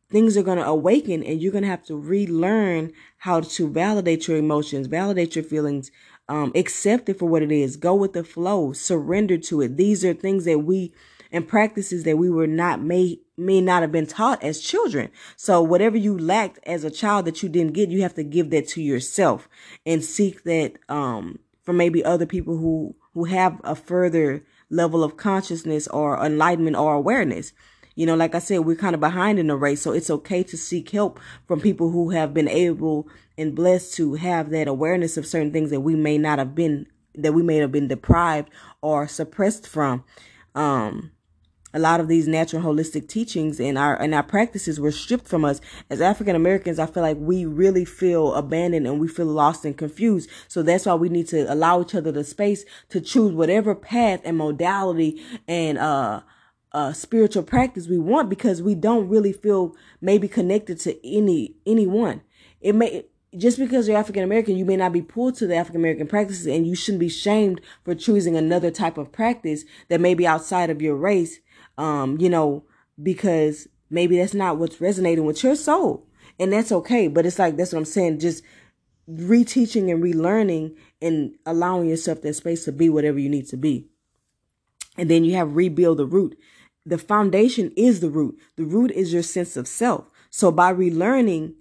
[0.10, 4.30] things are going to awaken and you're going to have to relearn how to validate
[4.30, 5.92] your emotions, validate your feelings,
[6.28, 9.78] um, accept it for what it is, go with the flow, surrender to it.
[9.78, 10.94] These are things that we
[11.32, 15.12] and practices that we were not may may not have been taught as children.
[15.36, 18.52] So whatever you lacked as a child that you didn't get, you have to give
[18.52, 19.50] that to yourself
[19.86, 25.18] and seek that um from maybe other people who who have a further level of
[25.18, 27.54] consciousness or enlightenment or awareness.
[27.96, 30.44] You know, like I said, we're kind of behind in the race, so it's okay
[30.44, 35.18] to seek help from people who have been able and blessed to have that awareness
[35.18, 38.50] of certain things that we may not have been that we may have been deprived
[38.82, 40.04] or suppressed from.
[40.54, 41.12] Um,
[41.74, 45.44] a lot of these natural holistic teachings and our and our practices were stripped from
[45.44, 46.80] us as African Americans.
[46.80, 50.30] I feel like we really feel abandoned and we feel lost and confused.
[50.48, 54.22] So that's why we need to allow each other the space to choose whatever path
[54.24, 56.22] and modality and uh
[56.76, 62.22] uh, spiritual practice we want because we don't really feel maybe connected to any anyone.
[62.60, 63.06] It may
[63.38, 66.48] just because you're African American, you may not be pulled to the African American practices,
[66.48, 70.70] and you shouldn't be shamed for choosing another type of practice that may be outside
[70.70, 71.40] of your race.
[71.78, 72.66] Um, you know,
[73.02, 76.06] because maybe that's not what's resonating with your soul,
[76.38, 77.08] and that's okay.
[77.08, 78.20] But it's like that's what I'm saying.
[78.20, 78.44] Just
[79.10, 83.88] reteaching and relearning and allowing yourself that space to be whatever you need to be.
[84.98, 86.38] And then you have rebuild the root
[86.86, 88.40] the foundation is the root.
[88.56, 90.10] The root is your sense of self.
[90.30, 91.56] So by relearning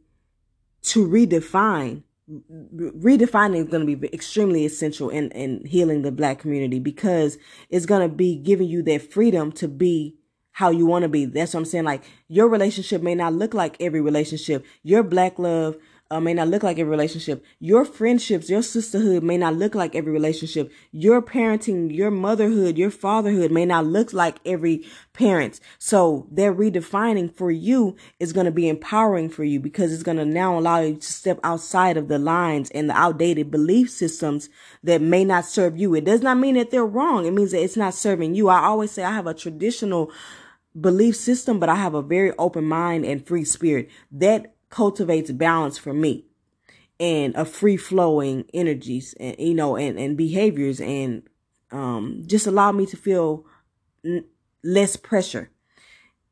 [0.82, 6.78] to redefine, redefining is going to be extremely essential in, in healing the black community
[6.78, 7.38] because
[7.70, 10.16] it's going to be giving you that freedom to be
[10.52, 11.24] how you want to be.
[11.24, 11.84] That's what I'm saying.
[11.84, 14.64] Like your relationship may not look like every relationship.
[14.82, 15.76] Your black love
[16.10, 17.44] uh, may not look like every relationship.
[17.58, 20.70] Your friendships, your sisterhood may not look like every relationship.
[20.92, 25.60] Your parenting, your motherhood, your fatherhood may not look like every parent.
[25.78, 30.18] So they're redefining for you is going to be empowering for you because it's going
[30.18, 34.50] to now allow you to step outside of the lines and the outdated belief systems
[34.82, 35.94] that may not serve you.
[35.94, 37.26] It does not mean that they're wrong.
[37.26, 38.48] It means that it's not serving you.
[38.48, 40.12] I always say I have a traditional
[40.78, 43.88] belief system, but I have a very open mind and free spirit.
[44.10, 46.24] That cultivates balance for me
[46.98, 51.22] and a free flowing energies and you know and, and behaviors and
[51.70, 53.44] um, just allow me to feel
[54.04, 54.24] n-
[54.64, 55.50] less pressure.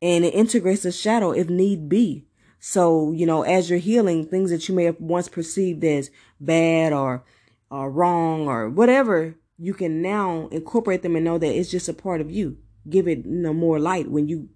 [0.00, 2.26] And it integrates the shadow if need be.
[2.58, 6.92] So you know as you're healing things that you may have once perceived as bad
[6.92, 7.24] or
[7.70, 11.94] or wrong or whatever you can now incorporate them and know that it's just a
[11.94, 12.56] part of you.
[12.90, 14.48] Give it you know more light when you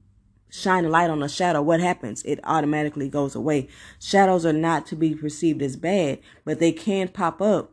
[0.48, 2.22] shine a light on a shadow, what happens?
[2.24, 3.68] It automatically goes away.
[4.00, 7.72] Shadows are not to be perceived as bad, but they can pop up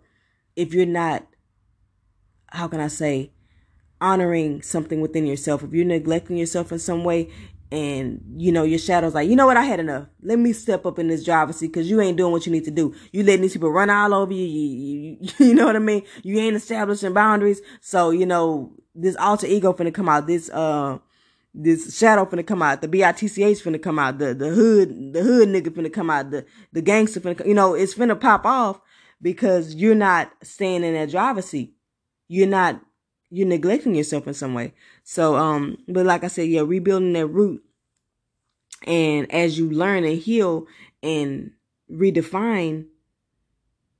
[0.55, 1.25] if you're not,
[2.47, 3.31] how can I say,
[4.01, 5.63] honoring something within yourself.
[5.63, 7.31] If you're neglecting yourself in some way
[7.71, 10.07] and you know your shadow's like, you know what, I had enough.
[10.21, 12.65] Let me step up in this driver's seat because you ain't doing what you need
[12.65, 12.93] to do.
[13.11, 14.45] You letting these people run all over you.
[14.45, 15.29] You, you.
[15.47, 16.03] you know what I mean?
[16.21, 17.61] You ain't establishing boundaries.
[17.81, 20.27] So, you know, this alter ego finna come out.
[20.27, 20.99] This, uh,
[21.53, 25.49] this shadow finna come out, the BITCH finna come out, the, the hood, the hood
[25.49, 28.79] nigga finna come out, the, the gangster finna you know, it's finna pop off
[29.21, 31.75] because you're not staying in that driver's seat.
[32.27, 32.81] You're not,
[33.29, 34.73] you're neglecting yourself in some way.
[35.03, 37.63] So, um, but like I said, yeah, rebuilding that root.
[38.85, 40.67] And as you learn and heal
[41.01, 41.51] and
[41.89, 42.87] redefine,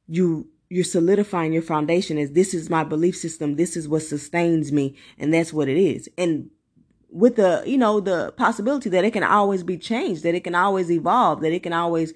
[0.07, 3.55] you, you're solidifying your foundation as this is my belief system.
[3.55, 4.97] This is what sustains me.
[5.17, 6.09] And that's what it is.
[6.17, 6.49] And
[7.13, 10.55] with the, you know, the possibility that it can always be changed, that it can
[10.55, 12.13] always evolve, that it can always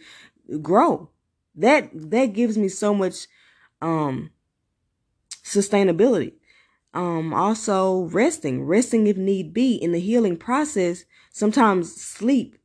[0.61, 1.09] grow.
[1.55, 3.27] That, that gives me so much,
[3.81, 4.31] um,
[5.43, 6.33] sustainability.
[6.93, 11.05] Um, also resting, resting if need be in the healing process.
[11.31, 12.57] Sometimes sleep,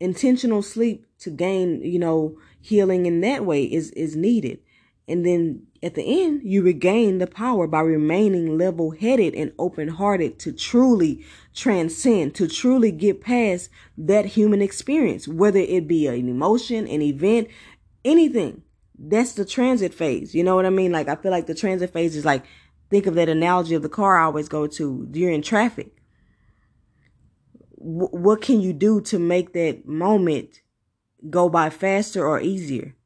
[0.00, 4.58] intentional sleep to gain, you know, healing in that way is, is needed.
[5.06, 9.88] And then at the end, you regain the power by remaining level headed and open
[9.88, 16.26] hearted to truly transcend, to truly get past that human experience, whether it be an
[16.26, 17.48] emotion, an event,
[18.02, 18.62] anything.
[18.98, 20.34] That's the transit phase.
[20.34, 20.90] You know what I mean?
[20.90, 22.44] Like, I feel like the transit phase is like,
[22.88, 25.06] think of that analogy of the car I always go to.
[25.12, 25.94] You're in traffic.
[27.76, 30.62] W- what can you do to make that moment
[31.28, 32.96] go by faster or easier?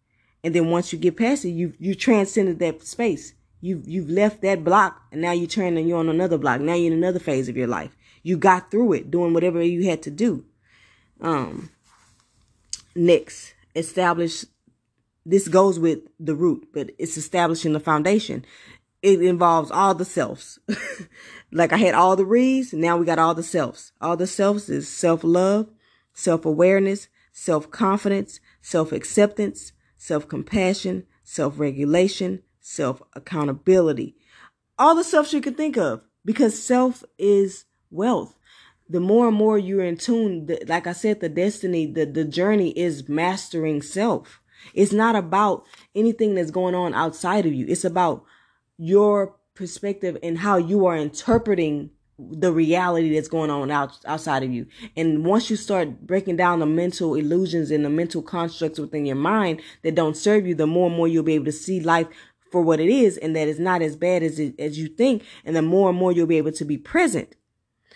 [0.48, 3.34] And then once you get past it, you you transcended that space.
[3.60, 6.62] You've you've left that block and now you turn and you're on another block.
[6.62, 7.94] Now you're in another phase of your life.
[8.22, 10.46] You got through it, doing whatever you had to do.
[11.20, 11.68] Um
[12.96, 14.46] next, establish
[15.26, 18.46] this goes with the root, but it's establishing the foundation.
[19.02, 20.58] It involves all the selves.
[21.52, 23.92] like I had all the re's, now we got all the selves.
[24.00, 25.68] All the selves is self-love,
[29.98, 34.16] self-awareness, self-confidence, self-acceptance, self-compassion, self-regulation, self-accountability.
[34.78, 38.38] All the selves you can think of because self is wealth.
[38.88, 42.24] The more and more you're in tune, the, like I said, the destiny, the, the
[42.24, 44.40] journey is mastering self.
[44.72, 47.66] It's not about anything that's going on outside of you.
[47.68, 48.24] It's about
[48.78, 54.52] your perspective and how you are interpreting the reality that's going on out, outside of
[54.52, 54.66] you.
[54.96, 59.16] And once you start breaking down the mental illusions and the mental constructs within your
[59.16, 62.08] mind that don't serve you, the more and more you'll be able to see life
[62.50, 65.22] for what it is and that it's not as bad as it, as you think.
[65.44, 67.36] And the more and more you'll be able to be present.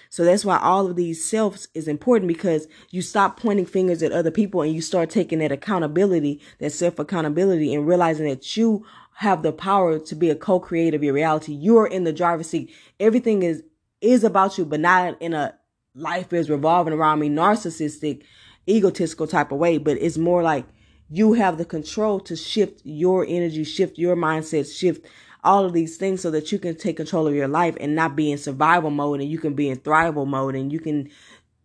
[0.08, 4.12] So that's why all of these selves is important because you stop pointing fingers at
[4.12, 8.84] other people and you start taking that accountability, that self accountability and realizing that you
[9.14, 11.54] have the power to be a co-creator of your reality.
[11.54, 12.70] You're in the driver's seat.
[13.00, 13.62] Everything is
[14.02, 15.54] is about you, but not in a
[15.94, 18.24] life is revolving around me narcissistic,
[18.68, 20.66] egotistical type of way, but it's more like
[21.08, 25.06] you have the control to shift your energy, shift your mindset, shift
[25.44, 28.16] all of these things so that you can take control of your life and not
[28.16, 31.10] be in survival mode and you can be in thrival mode and you can,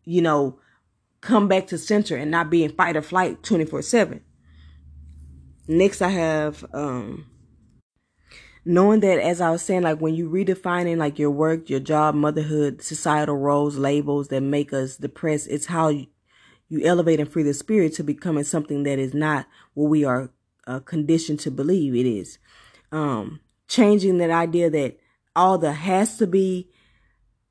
[0.04, 0.60] you know,
[1.22, 4.22] come back to center and not be in fight or flight 24 7.
[5.68, 7.26] Next, I have, um,
[8.68, 12.16] knowing that as I was saying, like when you redefining like your work, your job,
[12.16, 16.08] motherhood, societal roles, labels that make us depressed, it's how you,
[16.70, 20.30] you elevate and free the spirit to becoming something that is not what we are
[20.68, 22.38] uh, conditioned to believe it is.
[22.92, 24.98] Um, changing that idea that
[25.36, 26.70] all the has to be,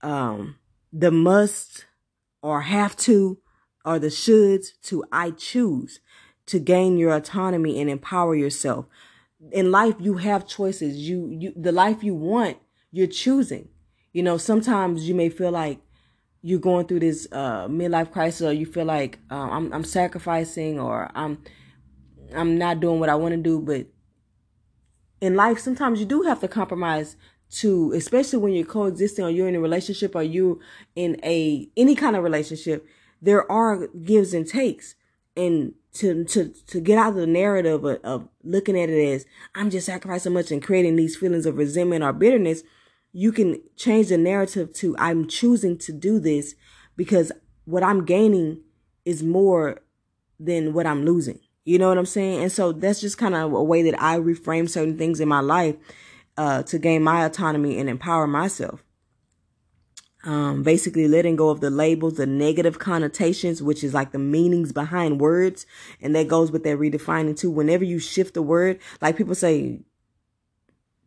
[0.02, 0.56] um,
[0.92, 1.86] the must
[2.42, 3.38] or have to
[3.84, 6.00] or the shoulds to I choose
[6.46, 8.86] to gain your autonomy and empower yourself
[9.53, 10.97] in life you have choices.
[10.97, 12.59] You you the life you want,
[12.91, 13.68] you're choosing.
[14.12, 15.80] You know, sometimes you may feel like
[16.43, 20.80] you're going through this uh midlife crisis or you feel like uh, I'm I'm sacrificing
[20.80, 21.43] or I'm
[22.34, 23.87] I'm not doing what I want to do, but
[25.20, 27.16] in life sometimes you do have to compromise
[27.49, 30.61] to especially when you're coexisting or you're in a relationship or you
[30.95, 32.87] in a any kind of relationship,
[33.20, 34.95] there are gives and takes.
[35.37, 39.26] And to to to get out of the narrative of, of looking at it as
[39.55, 42.62] I'm just sacrificing so much and creating these feelings of resentment or bitterness,
[43.12, 46.55] you can change the narrative to I'm choosing to do this
[46.97, 47.32] because
[47.64, 48.61] what I'm gaining
[49.05, 49.80] is more
[50.38, 51.40] than what I'm losing.
[51.64, 52.42] You know what I'm saying?
[52.42, 55.40] And so that's just kind of a way that I reframe certain things in my
[55.40, 55.76] life
[56.36, 58.84] uh, to gain my autonomy and empower myself
[60.27, 64.72] um, basically letting go of the labels, the negative connotations, which is like the meanings
[64.72, 65.66] behind words.
[66.03, 67.51] And that goes with that redefining too.
[67.51, 69.83] Whenever you shift the word, like people say,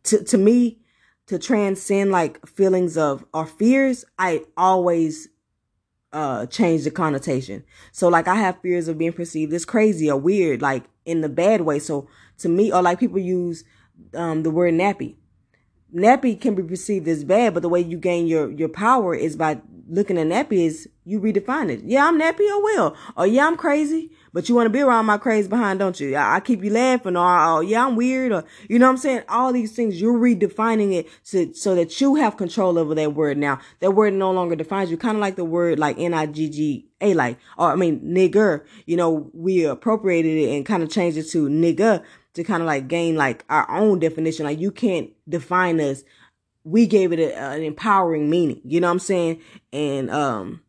[0.04, 0.78] to, to me,
[1.26, 5.28] to transcend like feelings of or fears, I always
[6.12, 7.62] uh change the connotation.
[7.92, 11.28] So like I have fears of being perceived as crazy or weird, like in the
[11.28, 11.78] bad way.
[11.78, 12.08] So
[12.38, 13.64] to me, or like people use
[14.14, 15.16] um the word nappy
[15.94, 19.36] nappy can be perceived as bad, but the way you gain your, your power is
[19.36, 21.80] by looking at nappy is you redefine it.
[21.84, 22.96] Yeah, I'm nappy or well.
[23.16, 26.14] Or yeah, I'm crazy, but you want to be around my crazy behind, don't you?
[26.14, 28.98] I, I keep you laughing or, oh, yeah, I'm weird or, you know what I'm
[28.98, 29.22] saying?
[29.28, 33.38] All these things, you're redefining it so, so that you have control over that word
[33.38, 33.58] now.
[33.80, 34.96] That word no longer defines you.
[34.96, 39.64] Kind of like the word like N-I-G-G-A like, or I mean, nigger, you know, we
[39.64, 42.04] appropriated it and kind of changed it to nigga
[42.34, 44.46] to kind of like gain like our own definition.
[44.46, 46.02] Like you can't define us.
[46.64, 48.60] We gave it a, an empowering meaning.
[48.64, 49.40] You know what I'm saying?
[49.72, 50.62] And um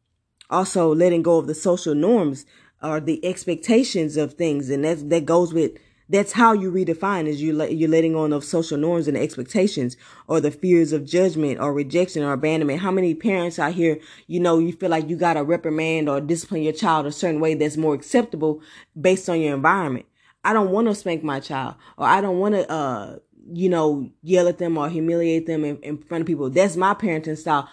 [0.50, 2.46] also letting go of the social norms
[2.84, 5.72] or the expectations of things, and that that goes with
[6.12, 9.96] that's how you redefine is you let, you're letting on of social norms and expectations
[10.28, 12.82] or the fears of judgment or rejection or abandonment.
[12.82, 13.98] How many parents out here,
[14.28, 17.40] you know, you feel like you got to reprimand or discipline your child a certain
[17.40, 18.62] way that's more acceptable
[19.00, 20.06] based on your environment.
[20.44, 23.16] I don't want to spank my child or I don't want to, uh,
[23.52, 26.50] you know, yell at them or humiliate them in, in front of people.
[26.50, 27.70] That's my parenting style.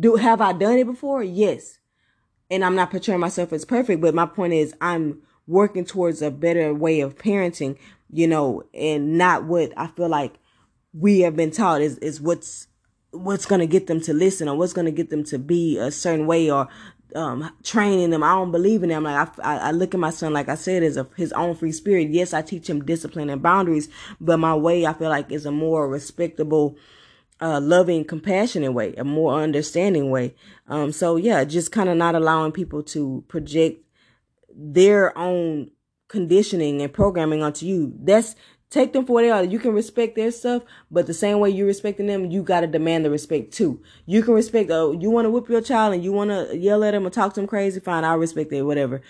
[0.00, 1.22] Do, have I done it before?
[1.22, 1.78] Yes.
[2.50, 6.30] And I'm not portraying myself as perfect, but my point is I'm working towards a
[6.30, 7.76] better way of parenting,
[8.10, 10.34] you know, and not what I feel like
[10.92, 12.68] we have been taught is, is what's,
[13.10, 15.78] what's going to get them to listen or what's going to get them to be
[15.78, 16.68] a certain way or
[17.14, 18.22] um, training them.
[18.22, 19.04] I don't believe in them.
[19.04, 21.72] Like I, I look at my son, like I said, as a, his own free
[21.72, 22.10] spirit.
[22.10, 23.88] Yes, I teach him discipline and boundaries,
[24.20, 26.76] but my way I feel like is a more respectable,
[27.40, 30.34] uh, loving, compassionate way, a more understanding way.
[30.68, 33.84] Um, so yeah, just kind of not allowing people to project
[34.54, 35.70] their own
[36.08, 37.94] conditioning and programming onto you.
[37.98, 38.36] That's
[38.72, 39.44] Take them for what they are.
[39.44, 42.66] You can respect their stuff, but the same way you're respecting them, you got to
[42.66, 43.82] demand the respect too.
[44.06, 46.82] You can respect, oh, you want to whip your child and you want to yell
[46.82, 49.02] at him or talk to him crazy, fine, I'll respect it, whatever.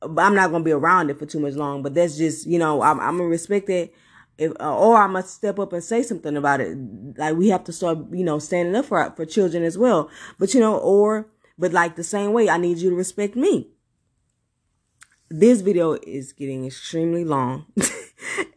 [0.00, 2.58] But I'm not to be around it for too much long, but that's just, you
[2.58, 3.94] know, I'm, I'm to respect it.
[4.36, 6.76] If, uh, or I must step up and say something about it.
[7.16, 10.10] Like we have to start, you know, standing up for, for children as well.
[10.38, 13.70] But, you know, or, but like the same way, I need you to respect me
[15.30, 17.64] this video is getting extremely long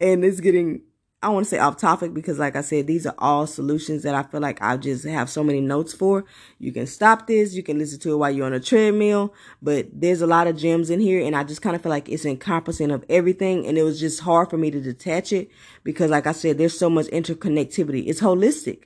[0.00, 0.82] and it's getting
[1.22, 4.14] I want to say off topic because like I said, these are all solutions that
[4.14, 6.24] I feel like I just have so many notes for.
[6.58, 7.54] You can stop this.
[7.54, 10.58] You can listen to it while you're on a treadmill, but there's a lot of
[10.58, 13.66] gems in here and I just kind of feel like it's encompassing of everything.
[13.66, 15.48] And it was just hard for me to detach it
[15.82, 18.06] because like I said, there's so much interconnectivity.
[18.06, 18.84] It's holistic.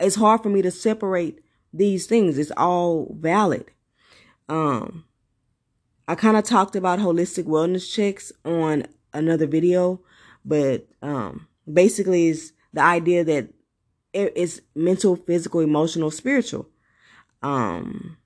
[0.00, 1.40] It's hard for me to separate
[1.72, 2.36] these things.
[2.36, 3.70] It's all valid.
[4.48, 5.04] Um,
[6.08, 10.00] I kind of talked about holistic wellness checks on another video,
[10.44, 13.48] but um, basically is the idea that
[14.12, 16.68] it's mental, physical, emotional, spiritual.
[17.42, 18.16] Um,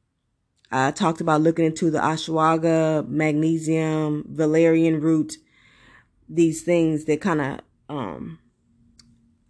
[0.70, 5.36] I talked about looking into the ashwagandha, magnesium, valerian root,
[6.28, 8.38] these things that kind of, um,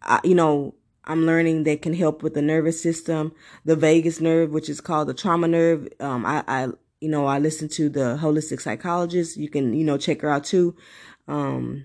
[0.03, 3.33] I, you know, I'm learning that can help with the nervous system,
[3.65, 5.89] the vagus nerve, which is called the trauma nerve.
[6.01, 6.69] Um, I, I
[7.01, 9.37] you know, I listen to the holistic psychologist.
[9.37, 10.75] You can, you know, check her out too.
[11.29, 11.85] Um,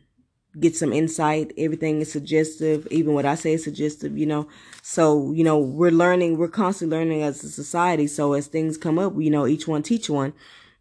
[0.59, 1.51] get some insight.
[1.57, 2.87] Everything is suggestive.
[2.91, 4.47] Even what I say is suggestive, you know.
[4.81, 8.07] So, you know, we're learning, we're constantly learning as a society.
[8.07, 10.33] So as things come up, you know, each one teach one.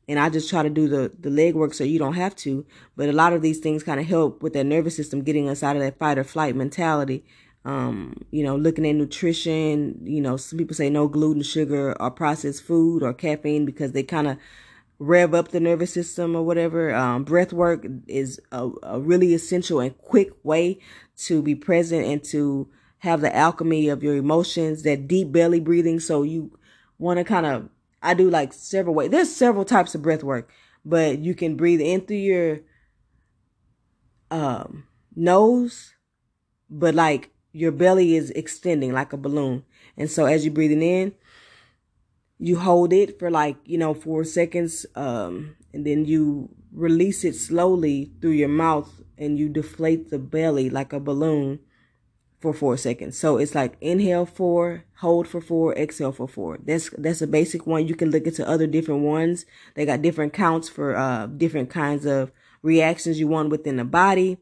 [0.08, 2.64] And I just try to do the, the legwork so you don't have to.
[2.96, 5.62] But a lot of these things kind of help with that nervous system, getting us
[5.62, 7.24] out of that fight or flight mentality
[7.64, 12.10] um, you know, looking at nutrition, you know, some people say no gluten, sugar, or
[12.10, 14.38] processed food or caffeine because they kind of
[14.98, 16.94] rev up the nervous system or whatever.
[16.94, 20.78] Um, breath work is a, a really essential and quick way
[21.18, 22.68] to be present and to
[22.98, 26.00] have the alchemy of your emotions, that deep belly breathing.
[26.00, 26.58] So you
[26.98, 27.68] want to kind of,
[28.02, 29.10] I do like several ways.
[29.10, 30.50] There's several types of breath work,
[30.84, 32.60] but you can breathe in through your
[34.30, 34.84] um,
[35.14, 35.94] nose,
[36.68, 39.64] but like your belly is extending like a balloon.
[39.96, 41.14] And so as you're breathing in,
[42.38, 44.86] you hold it for like, you know, four seconds.
[44.94, 50.70] Um, and then you release it slowly through your mouth and you deflate the belly
[50.70, 51.60] like a balloon
[52.40, 53.18] for four seconds.
[53.18, 56.58] So it's like inhale four, hold for four, exhale for four.
[56.64, 57.88] That's that's a basic one.
[57.88, 59.44] You can look into other different ones.
[59.74, 62.30] They got different counts for uh different kinds of
[62.62, 64.38] reactions you want within the body.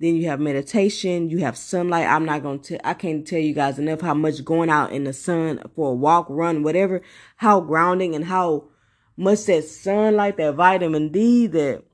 [0.00, 2.06] Then you have meditation, you have sunlight.
[2.06, 5.04] I'm not going to, I can't tell you guys enough how much going out in
[5.04, 7.02] the sun for a walk, run, whatever,
[7.36, 8.68] how grounding and how
[9.14, 11.84] much that sunlight, that vitamin D, that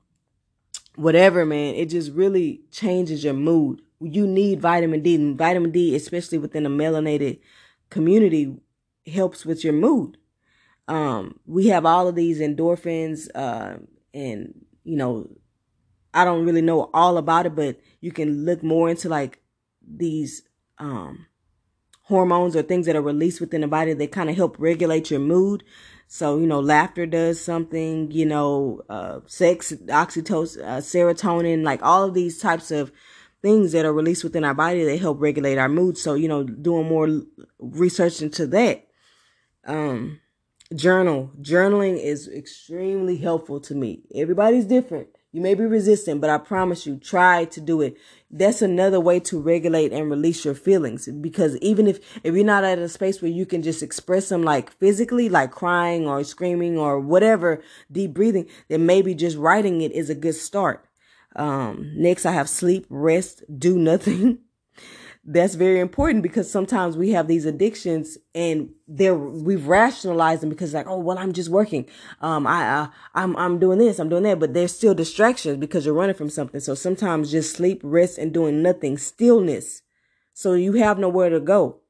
[0.95, 3.83] whatever, man, it just really changes your mood.
[4.01, 5.17] You need vitamin D.
[5.17, 7.41] And vitamin D, especially within a melanated
[7.91, 8.57] community,
[9.13, 10.17] helps with your mood.
[10.87, 13.79] Um, we have all of these endorphins, uh,
[14.15, 15.29] and, you know,
[16.17, 19.41] I don't really know all about it, but you can look more into like
[19.87, 20.43] these
[20.79, 21.27] um
[22.03, 25.21] hormones or things that are released within the body that kind of help regulate your
[25.21, 25.65] mood.
[26.09, 32.05] So, you know, laughter does something, you know, uh, sex, oxytocin, uh, serotonin, like all
[32.05, 32.93] of these types of
[33.43, 35.99] things that are released within our body that help regulate our mood.
[35.99, 37.23] So, you know, doing more
[37.59, 38.87] research into that.
[39.67, 40.21] Um,
[40.75, 41.33] journal.
[41.41, 44.03] Journaling is extremely helpful to me.
[44.15, 45.09] Everybody's different.
[45.33, 47.99] You may be resistant, but I promise you, try to do it.
[48.31, 51.09] That's another way to regulate and release your feelings.
[51.09, 54.43] Because even if, if you're not at a space where you can just express them
[54.43, 57.63] like physically, like crying or screaming or whatever,
[57.93, 60.87] deep breathing, then maybe just writing it is a good start.
[61.35, 64.39] Um, next I have sleep, rest, do nothing.
[65.29, 70.73] that's very important because sometimes we have these addictions and they're we've rationalized them because
[70.73, 71.87] like oh well I'm just working.
[72.21, 75.85] Um I uh, I'm I'm doing this I'm doing that but there's still distractions because
[75.85, 76.61] you're running from something.
[76.61, 79.83] So sometimes just sleep rest and doing nothing stillness.
[80.33, 81.81] So you have nowhere to go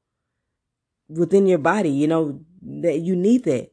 [1.09, 3.70] within your body you know that you need that.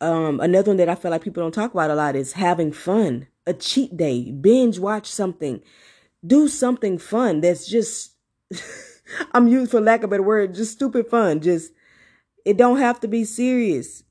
[0.00, 2.72] Um another one that I feel like people don't talk about a lot is having
[2.72, 5.60] fun a cheat day binge watch something.
[6.24, 8.15] Do something fun that's just
[9.32, 11.40] I'm used for lack of a better word, just stupid fun.
[11.40, 11.72] Just
[12.44, 14.04] it don't have to be serious.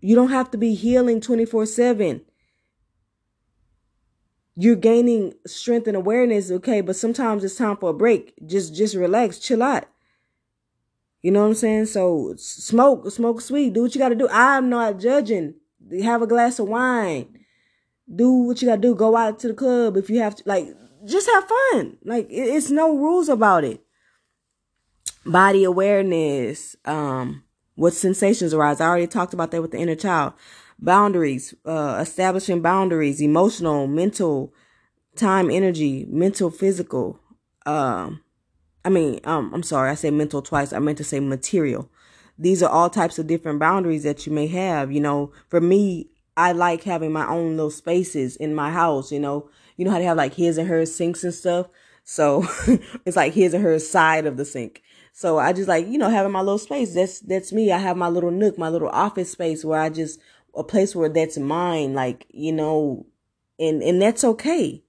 [0.00, 2.20] You don't have to be healing 24 7.
[4.58, 8.34] You're gaining strength and awareness, okay, but sometimes it's time for a break.
[8.46, 9.84] Just just relax, chill out.
[11.22, 11.86] You know what I'm saying?
[11.86, 14.28] So smoke, smoke sweet, do what you gotta do.
[14.30, 15.54] I'm not judging.
[16.02, 17.40] Have a glass of wine.
[18.14, 18.94] Do what you gotta do.
[18.94, 20.68] Go out to the club if you have to like
[21.06, 21.96] just have fun.
[22.04, 23.80] Like it's no rules about it.
[25.24, 27.42] Body awareness, um,
[27.74, 28.80] what sensations arise.
[28.80, 30.34] I already talked about that with the inner child.
[30.78, 34.52] Boundaries, uh, establishing boundaries, emotional, mental,
[35.16, 37.18] time, energy, mental, physical.
[37.64, 38.22] Um,
[38.84, 40.72] I mean, um, I'm sorry, I said mental twice.
[40.72, 41.90] I meant to say material.
[42.38, 44.92] These are all types of different boundaries that you may have.
[44.92, 49.10] You know, for me, I like having my own little spaces in my house.
[49.10, 51.68] You know, you know how they have like his and her sinks and stuff.
[52.04, 52.46] So
[53.04, 54.82] it's like his and her side of the sink.
[55.12, 56.94] So I just like, you know, having my little space.
[56.94, 57.72] That's, that's me.
[57.72, 60.20] I have my little nook, my little office space where I just,
[60.54, 61.94] a place where that's mine.
[61.94, 63.06] Like, you know,
[63.58, 64.82] and, and that's okay.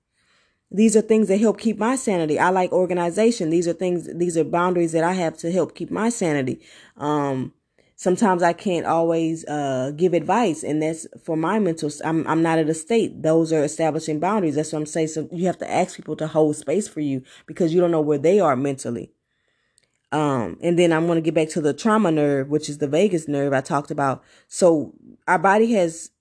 [0.70, 2.38] These are things that help keep my sanity.
[2.38, 3.50] I like organization.
[3.50, 6.62] These are things, these are boundaries that I have to help keep my sanity.
[6.98, 7.54] Um,
[7.98, 11.92] sometimes I can't always uh, give advice, and that's for my mental.
[12.06, 13.22] I'm I'm not at a state.
[13.22, 14.56] Those are establishing boundaries.
[14.56, 15.10] That's what I'm saying.
[15.10, 18.02] So you have to ask people to hold space for you because you don't know
[18.02, 19.12] where they are mentally.
[20.14, 22.88] Um, and then I'm going to get back to the trauma nerve, which is the
[22.88, 24.24] vagus nerve I talked about.
[24.48, 24.94] So
[25.28, 26.12] our body has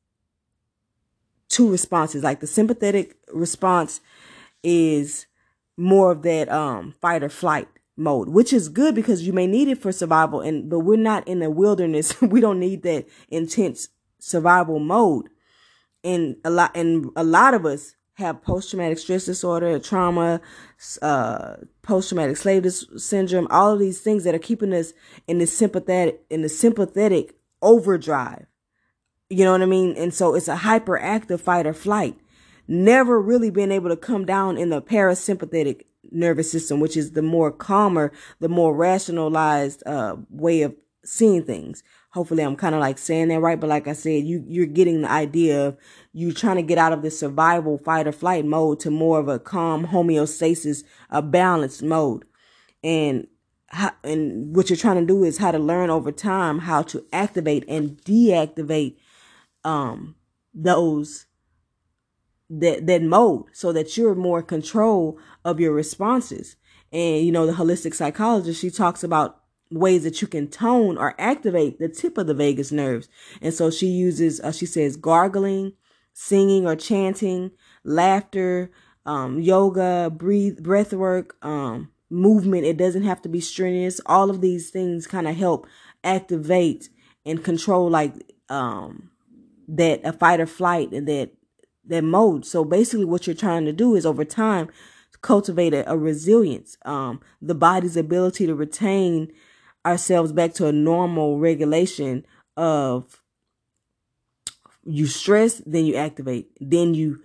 [1.49, 2.25] two responses.
[2.25, 4.01] Like the sympathetic response
[4.65, 5.27] is
[5.77, 9.69] more of that um fight or flight mode, which is good because you may need
[9.69, 10.41] it for survival.
[10.41, 12.21] And but we're not in the wilderness.
[12.23, 13.89] we don't need that intense
[14.19, 15.29] survival mode.
[16.05, 20.41] And a lot and a lot of us have post traumatic stress disorder, trauma,
[21.03, 24.93] uh, post traumatic slave dis- syndrome, all of these things that are keeping us
[25.27, 28.47] in the sympathetic, in the sympathetic overdrive.
[29.29, 29.97] You know what I mean?
[29.97, 32.17] And so it's a hyperactive fight or flight.
[32.69, 37.23] Never really being able to come down in the parasympathetic nervous system, which is the
[37.23, 41.83] more calmer, the more rationalized, uh, way of seeing things
[42.17, 43.61] hopefully I'm kind of like saying that right.
[43.61, 45.77] But like I said, you, you're getting the idea of
[46.15, 49.29] you trying to get out of the survival fight or flight mode to more of
[49.29, 52.25] a calm homeostasis, a balanced mode.
[52.83, 53.27] And
[53.69, 57.05] how, and what you're trying to do is how to learn over time how to
[57.13, 58.97] activate and deactivate
[59.65, 60.15] um
[60.55, 61.27] those
[62.49, 66.57] that that mode so that you're more control of your responses
[66.93, 71.15] and you know the holistic psychologist she talks about ways that you can tone or
[71.19, 73.09] activate the tip of the vagus nerves.
[73.41, 75.73] And so she uses, uh, she says, gargling,
[76.13, 77.51] singing or chanting,
[77.85, 78.71] laughter,
[79.05, 82.65] um, yoga, breathe, breath work, um, movement.
[82.65, 84.01] It doesn't have to be strenuous.
[84.07, 85.67] All of these things kind of help
[86.05, 86.89] activate
[87.25, 88.15] and control like,
[88.49, 89.11] um,
[89.69, 91.31] that a fight or flight and that,
[91.89, 92.45] that mode.
[92.45, 94.69] So basically what you're trying to do is over time,
[95.23, 99.33] cultivate a, a resilience, um, the body's ability to retain
[99.85, 102.25] ourselves back to a normal regulation
[102.57, 103.23] of
[104.85, 107.21] you stress, then you activate, then you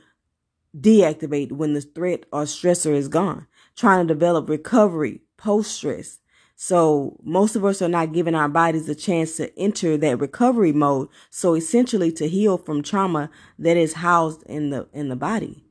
[0.76, 3.48] deactivate when the threat or stressor is gone.
[3.76, 6.20] Trying to develop recovery post stress.
[6.64, 10.72] So most of us are not giving our bodies a chance to enter that recovery
[10.72, 11.08] mode.
[11.32, 15.66] So essentially to heal from trauma that is housed in the, in the body.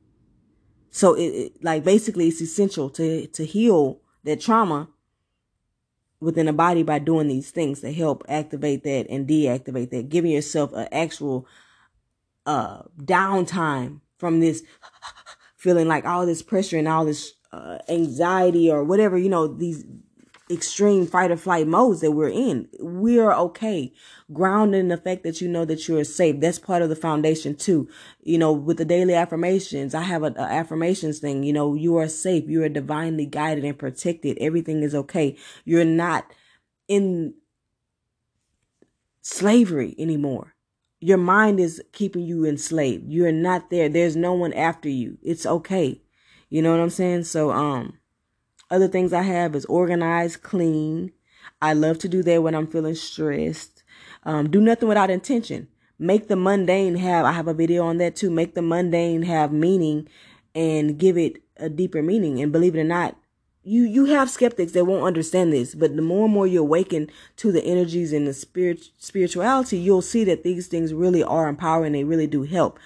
[0.89, 4.89] So it, it like basically it's essential to, to heal that trauma
[6.19, 10.31] within the body by doing these things to help activate that and deactivate that, giving
[10.31, 11.47] yourself an actual
[12.45, 14.61] uh downtime from this
[15.55, 19.85] feeling like all this pressure and all this uh, anxiety or whatever, you know, these
[20.51, 22.67] extreme fight or flight modes that we're in.
[22.79, 23.93] We're okay.
[24.33, 26.39] Grounded in the fact that you know that you're safe.
[26.39, 27.87] That's part of the foundation too.
[28.23, 31.43] You know, with the daily affirmations, I have a, a affirmations thing.
[31.43, 32.47] You know, you are safe.
[32.47, 34.37] You are divinely guided and protected.
[34.39, 35.37] Everything is okay.
[35.65, 36.25] You're not
[36.87, 37.33] in
[39.21, 40.55] slavery anymore.
[40.99, 43.05] Your mind is keeping you enslaved.
[43.07, 43.89] You're not there.
[43.89, 45.17] There's no one after you.
[45.23, 46.01] It's okay.
[46.49, 47.23] You know what I'm saying?
[47.23, 47.97] So, um,
[48.71, 51.11] other things I have is organized, clean.
[51.61, 53.83] I love to do that when I'm feeling stressed.
[54.23, 55.67] Um, do nothing without intention.
[55.99, 58.31] Make the mundane have, I have a video on that too.
[58.31, 60.07] Make the mundane have meaning
[60.55, 62.41] and give it a deeper meaning.
[62.41, 63.17] And believe it or not,
[63.63, 67.11] you, you have skeptics that won't understand this, but the more and more you awaken
[67.37, 71.91] to the energies and the spirit, spirituality, you'll see that these things really are empowering.
[71.91, 72.79] They really do help.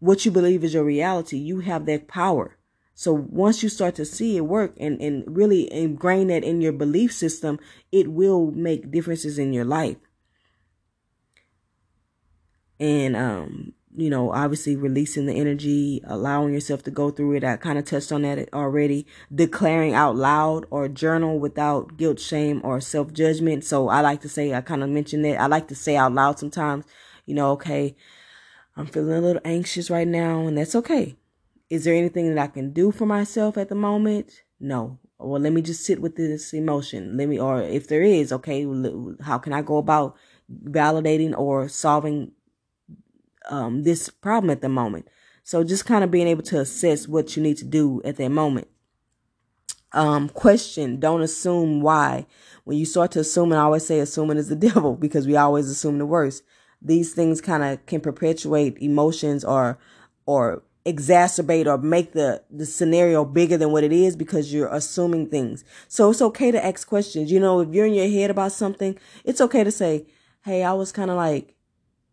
[0.00, 1.38] What you believe is your reality.
[1.38, 2.58] You have that power.
[3.00, 6.72] So once you start to see it work and, and really ingrain that in your
[6.72, 7.58] belief system,
[7.90, 9.96] it will make differences in your life.
[12.78, 17.42] and um you know, obviously releasing the energy, allowing yourself to go through it.
[17.42, 19.04] I kind of touched on that already.
[19.34, 23.64] Declaring out loud or journal without guilt, shame, or self judgment.
[23.64, 25.40] So I like to say, I kind of mentioned that.
[25.40, 26.84] I like to say out loud sometimes,
[27.26, 27.96] you know, okay,
[28.76, 31.16] I'm feeling a little anxious right now, and that's okay.
[31.70, 34.42] Is there anything that I can do for myself at the moment?
[34.58, 34.98] No.
[35.18, 37.16] Well, let me just sit with this emotion.
[37.16, 38.66] Let me, or if there is, okay,
[39.22, 40.16] how can I go about
[40.50, 42.32] validating or solving
[43.48, 45.08] um, this problem at the moment.
[45.42, 48.30] So just kind of being able to assess what you need to do at that
[48.30, 48.68] moment.
[49.92, 52.26] Um, question, don't assume why.
[52.64, 55.36] When you start to assume, and I always say assuming is the devil because we
[55.36, 56.44] always assume the worst.
[56.82, 59.78] These things kind of can perpetuate emotions or,
[60.24, 65.28] or exacerbate or make the, the scenario bigger than what it is because you're assuming
[65.28, 65.64] things.
[65.88, 67.30] So it's okay to ask questions.
[67.30, 70.06] You know, if you're in your head about something, it's okay to say,
[70.42, 71.54] Hey, I was kind of like,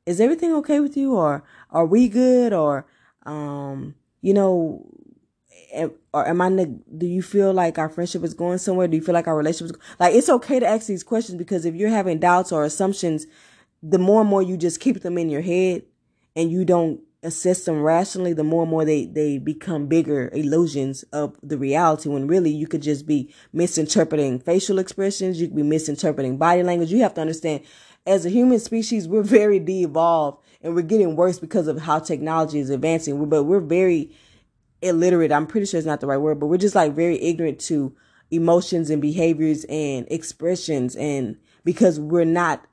[0.08, 2.88] is everything okay with you or are we good or
[3.26, 4.90] um you know
[6.14, 9.14] or am I do you feel like our friendship is going somewhere do you feel
[9.14, 12.20] like our relationship is like it's okay to ask these questions because if you're having
[12.20, 13.28] doubts or assumptions
[13.84, 15.84] the more and more you just keep them in your head
[16.38, 21.04] and you don't assess them rationally the more and more they they become bigger illusions
[21.12, 25.64] of the reality when really you could just be misinterpreting facial expressions you could be
[25.64, 27.64] misinterpreting body language you have to understand
[28.08, 32.60] as a human species, we're very de-evolved and we're getting worse because of how technology
[32.60, 33.30] is advancing.
[33.30, 34.16] But we're very
[34.82, 35.32] illiterate.
[35.32, 37.94] I'm pretty sure it's not the right word, but we're just like very ignorant to
[38.32, 40.96] emotions and behaviors and expressions.
[40.96, 42.66] And because we're not,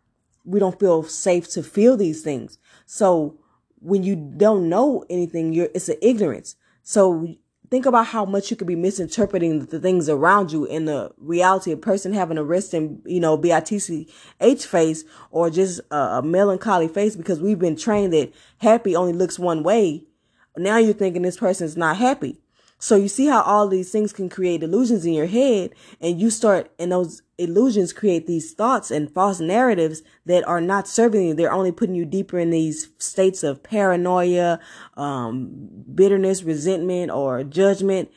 [0.44, 2.58] we don't feel safe to feel these things.
[2.86, 3.38] So
[3.84, 6.56] when you don't know anything, you're, it's an ignorance.
[6.82, 7.36] So
[7.70, 11.70] think about how much you could be misinterpreting the things around you in the reality.
[11.72, 17.14] A person having a resting, you know, B-I-T-C-H face or just a, a melancholy face
[17.14, 20.06] because we've been trained that happy only looks one way.
[20.56, 22.40] Now you're thinking this person's not happy.
[22.78, 26.30] So you see how all these things can create illusions in your head and you
[26.30, 31.34] start, and those illusions create these thoughts and false narratives that are not serving you.
[31.34, 34.60] They're only putting you deeper in these states of paranoia,
[34.96, 38.10] um, bitterness, resentment, or judgment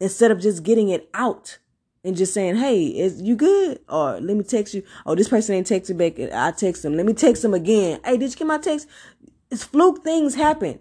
[0.00, 1.58] instead of just getting it out
[2.02, 3.80] and just saying, Hey, is you good?
[3.88, 4.82] Or let me text you.
[5.04, 6.18] Oh, this person ain't texting back.
[6.32, 6.96] I text them.
[6.96, 8.00] Let me text them again.
[8.04, 8.88] Hey, did you get my text?
[9.50, 10.80] It's fluke things happen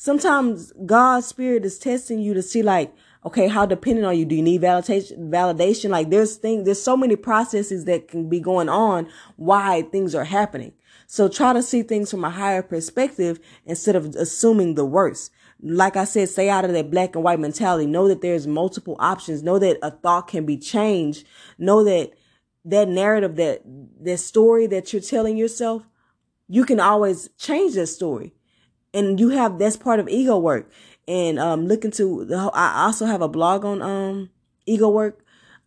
[0.00, 2.90] sometimes God's spirit is testing you to see like,
[3.26, 4.24] okay, how dependent are you?
[4.24, 5.28] Do you need validation?
[5.28, 5.90] Validation?
[5.90, 10.24] Like there's things, there's so many processes that can be going on why things are
[10.24, 10.72] happening.
[11.06, 15.32] So try to see things from a higher perspective instead of assuming the worst.
[15.62, 17.84] Like I said, stay out of that black and white mentality.
[17.84, 19.42] Know that there's multiple options.
[19.42, 21.26] Know that a thought can be changed.
[21.58, 22.12] Know that
[22.64, 23.60] that narrative, that,
[24.00, 25.86] that story that you're telling yourself,
[26.48, 28.32] you can always change that story
[28.92, 30.70] and you have that's part of ego work.
[31.08, 34.30] And um look into the i also have a blog on um
[34.66, 35.24] ego work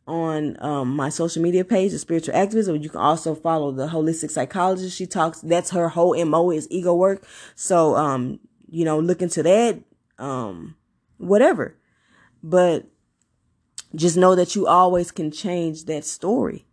[0.07, 3.88] on um my social media page the spiritual activist or you can also follow the
[3.88, 4.95] holistic psychologist.
[4.95, 7.26] She talks that's her whole mo is ego work.
[7.55, 9.82] So um you know look into that
[10.19, 10.76] um
[11.17, 11.78] whatever.
[12.41, 12.86] But
[13.95, 16.65] just know that you always can change that story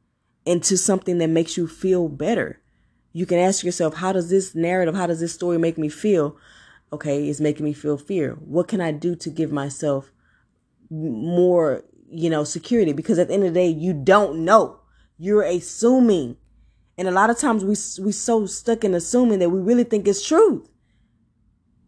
[0.44, 2.59] into something that makes you feel better
[3.12, 6.36] you can ask yourself, how does this narrative, how does this story make me feel?
[6.92, 8.34] Okay, it's making me feel fear.
[8.34, 10.12] What can I do to give myself
[10.90, 12.92] more, you know, security?
[12.92, 14.80] Because at the end of the day, you don't know.
[15.18, 16.36] You're assuming.
[16.98, 20.06] And a lot of times we we so stuck in assuming that we really think
[20.06, 20.68] it's truth.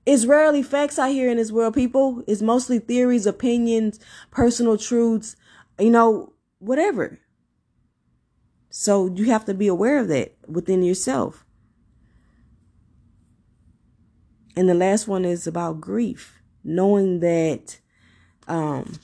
[0.05, 2.25] It's rarely facts out here in this world, people.
[2.27, 4.01] It's mostly theories, opinions,
[4.31, 5.37] personal truths,
[5.79, 7.21] you know, whatever.
[8.75, 11.45] So you have to be aware of that within yourself.
[14.57, 17.81] And the last one is about grief, knowing that
[18.49, 18.99] um,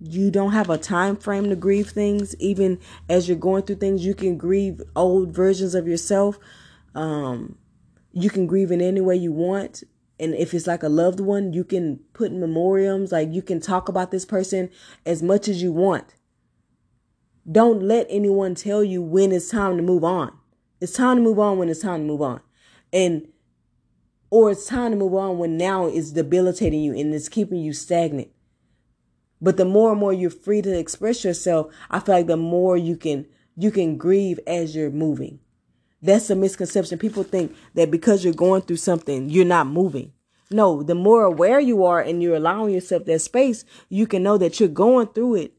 [0.00, 2.34] you don't have a time frame to grieve things.
[2.36, 2.78] Even
[3.10, 6.38] as you're going through things, you can grieve old versions of yourself.
[6.94, 7.58] Um,
[8.12, 9.84] you can grieve in any way you want.
[10.18, 13.90] And if it's like a loved one, you can put memoriams, like you can talk
[13.90, 14.70] about this person
[15.04, 16.14] as much as you want.
[17.50, 20.36] Don't let anyone tell you when it's time to move on.
[20.80, 22.40] It's time to move on when it's time to move on.
[22.92, 23.28] And
[24.30, 27.72] or it's time to move on when now it's debilitating you and it's keeping you
[27.72, 28.28] stagnant.
[29.40, 32.76] But the more and more you're free to express yourself, I feel like the more
[32.76, 33.26] you can
[33.56, 35.38] you can grieve as you're moving.
[36.02, 36.98] That's a misconception.
[36.98, 40.12] People think that because you're going through something, you're not moving.
[40.50, 44.36] No, the more aware you are and you're allowing yourself that space, you can know
[44.38, 45.55] that you're going through it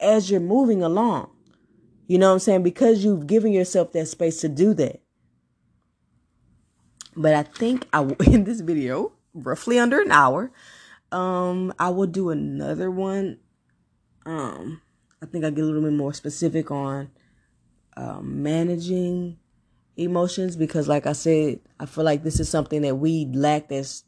[0.00, 1.30] as you're moving along.
[2.06, 2.62] You know what I'm saying?
[2.62, 5.00] Because you've given yourself that space to do that.
[7.16, 10.50] But I think I will in this video, roughly under an hour,
[11.12, 13.38] um, I will do another one.
[14.26, 14.80] Um,
[15.22, 17.10] I think I get a little bit more specific on
[17.96, 19.38] um, managing
[19.96, 24.04] emotions because, like I said, I feel like this is something that we lack as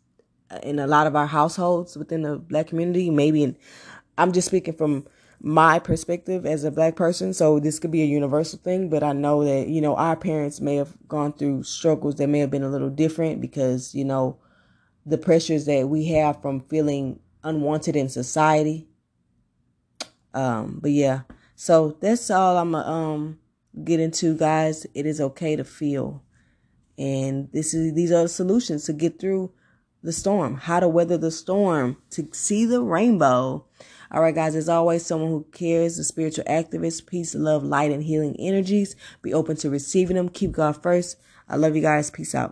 [0.63, 3.11] in a lot of our households within the black community.
[3.11, 3.57] Maybe
[4.19, 5.07] I'm just speaking from
[5.45, 7.35] my perspective as a black person.
[7.35, 10.61] So this could be a universal thing, but I know that, you know, our parents
[10.61, 14.39] may have gone through struggles that may have been a little different because, you know,
[15.05, 18.87] the pressures that we have from feeling unwanted in society.
[20.33, 21.23] Um, but yeah,
[21.57, 23.39] so that's all I'm gonna um
[23.85, 24.87] get into, guys.
[24.95, 26.23] It is okay to feel,
[26.97, 29.53] and this is these are the solutions to get through
[30.03, 33.67] the storm, how to weather the storm, to see the rainbow.
[34.13, 38.03] All right, guys, as always, someone who cares, a spiritual activist, peace, love, light, and
[38.03, 38.95] healing energies.
[39.23, 40.29] Be open to receiving them.
[40.29, 41.17] Keep God first.
[41.49, 42.11] I love you guys.
[42.11, 42.51] Peace out.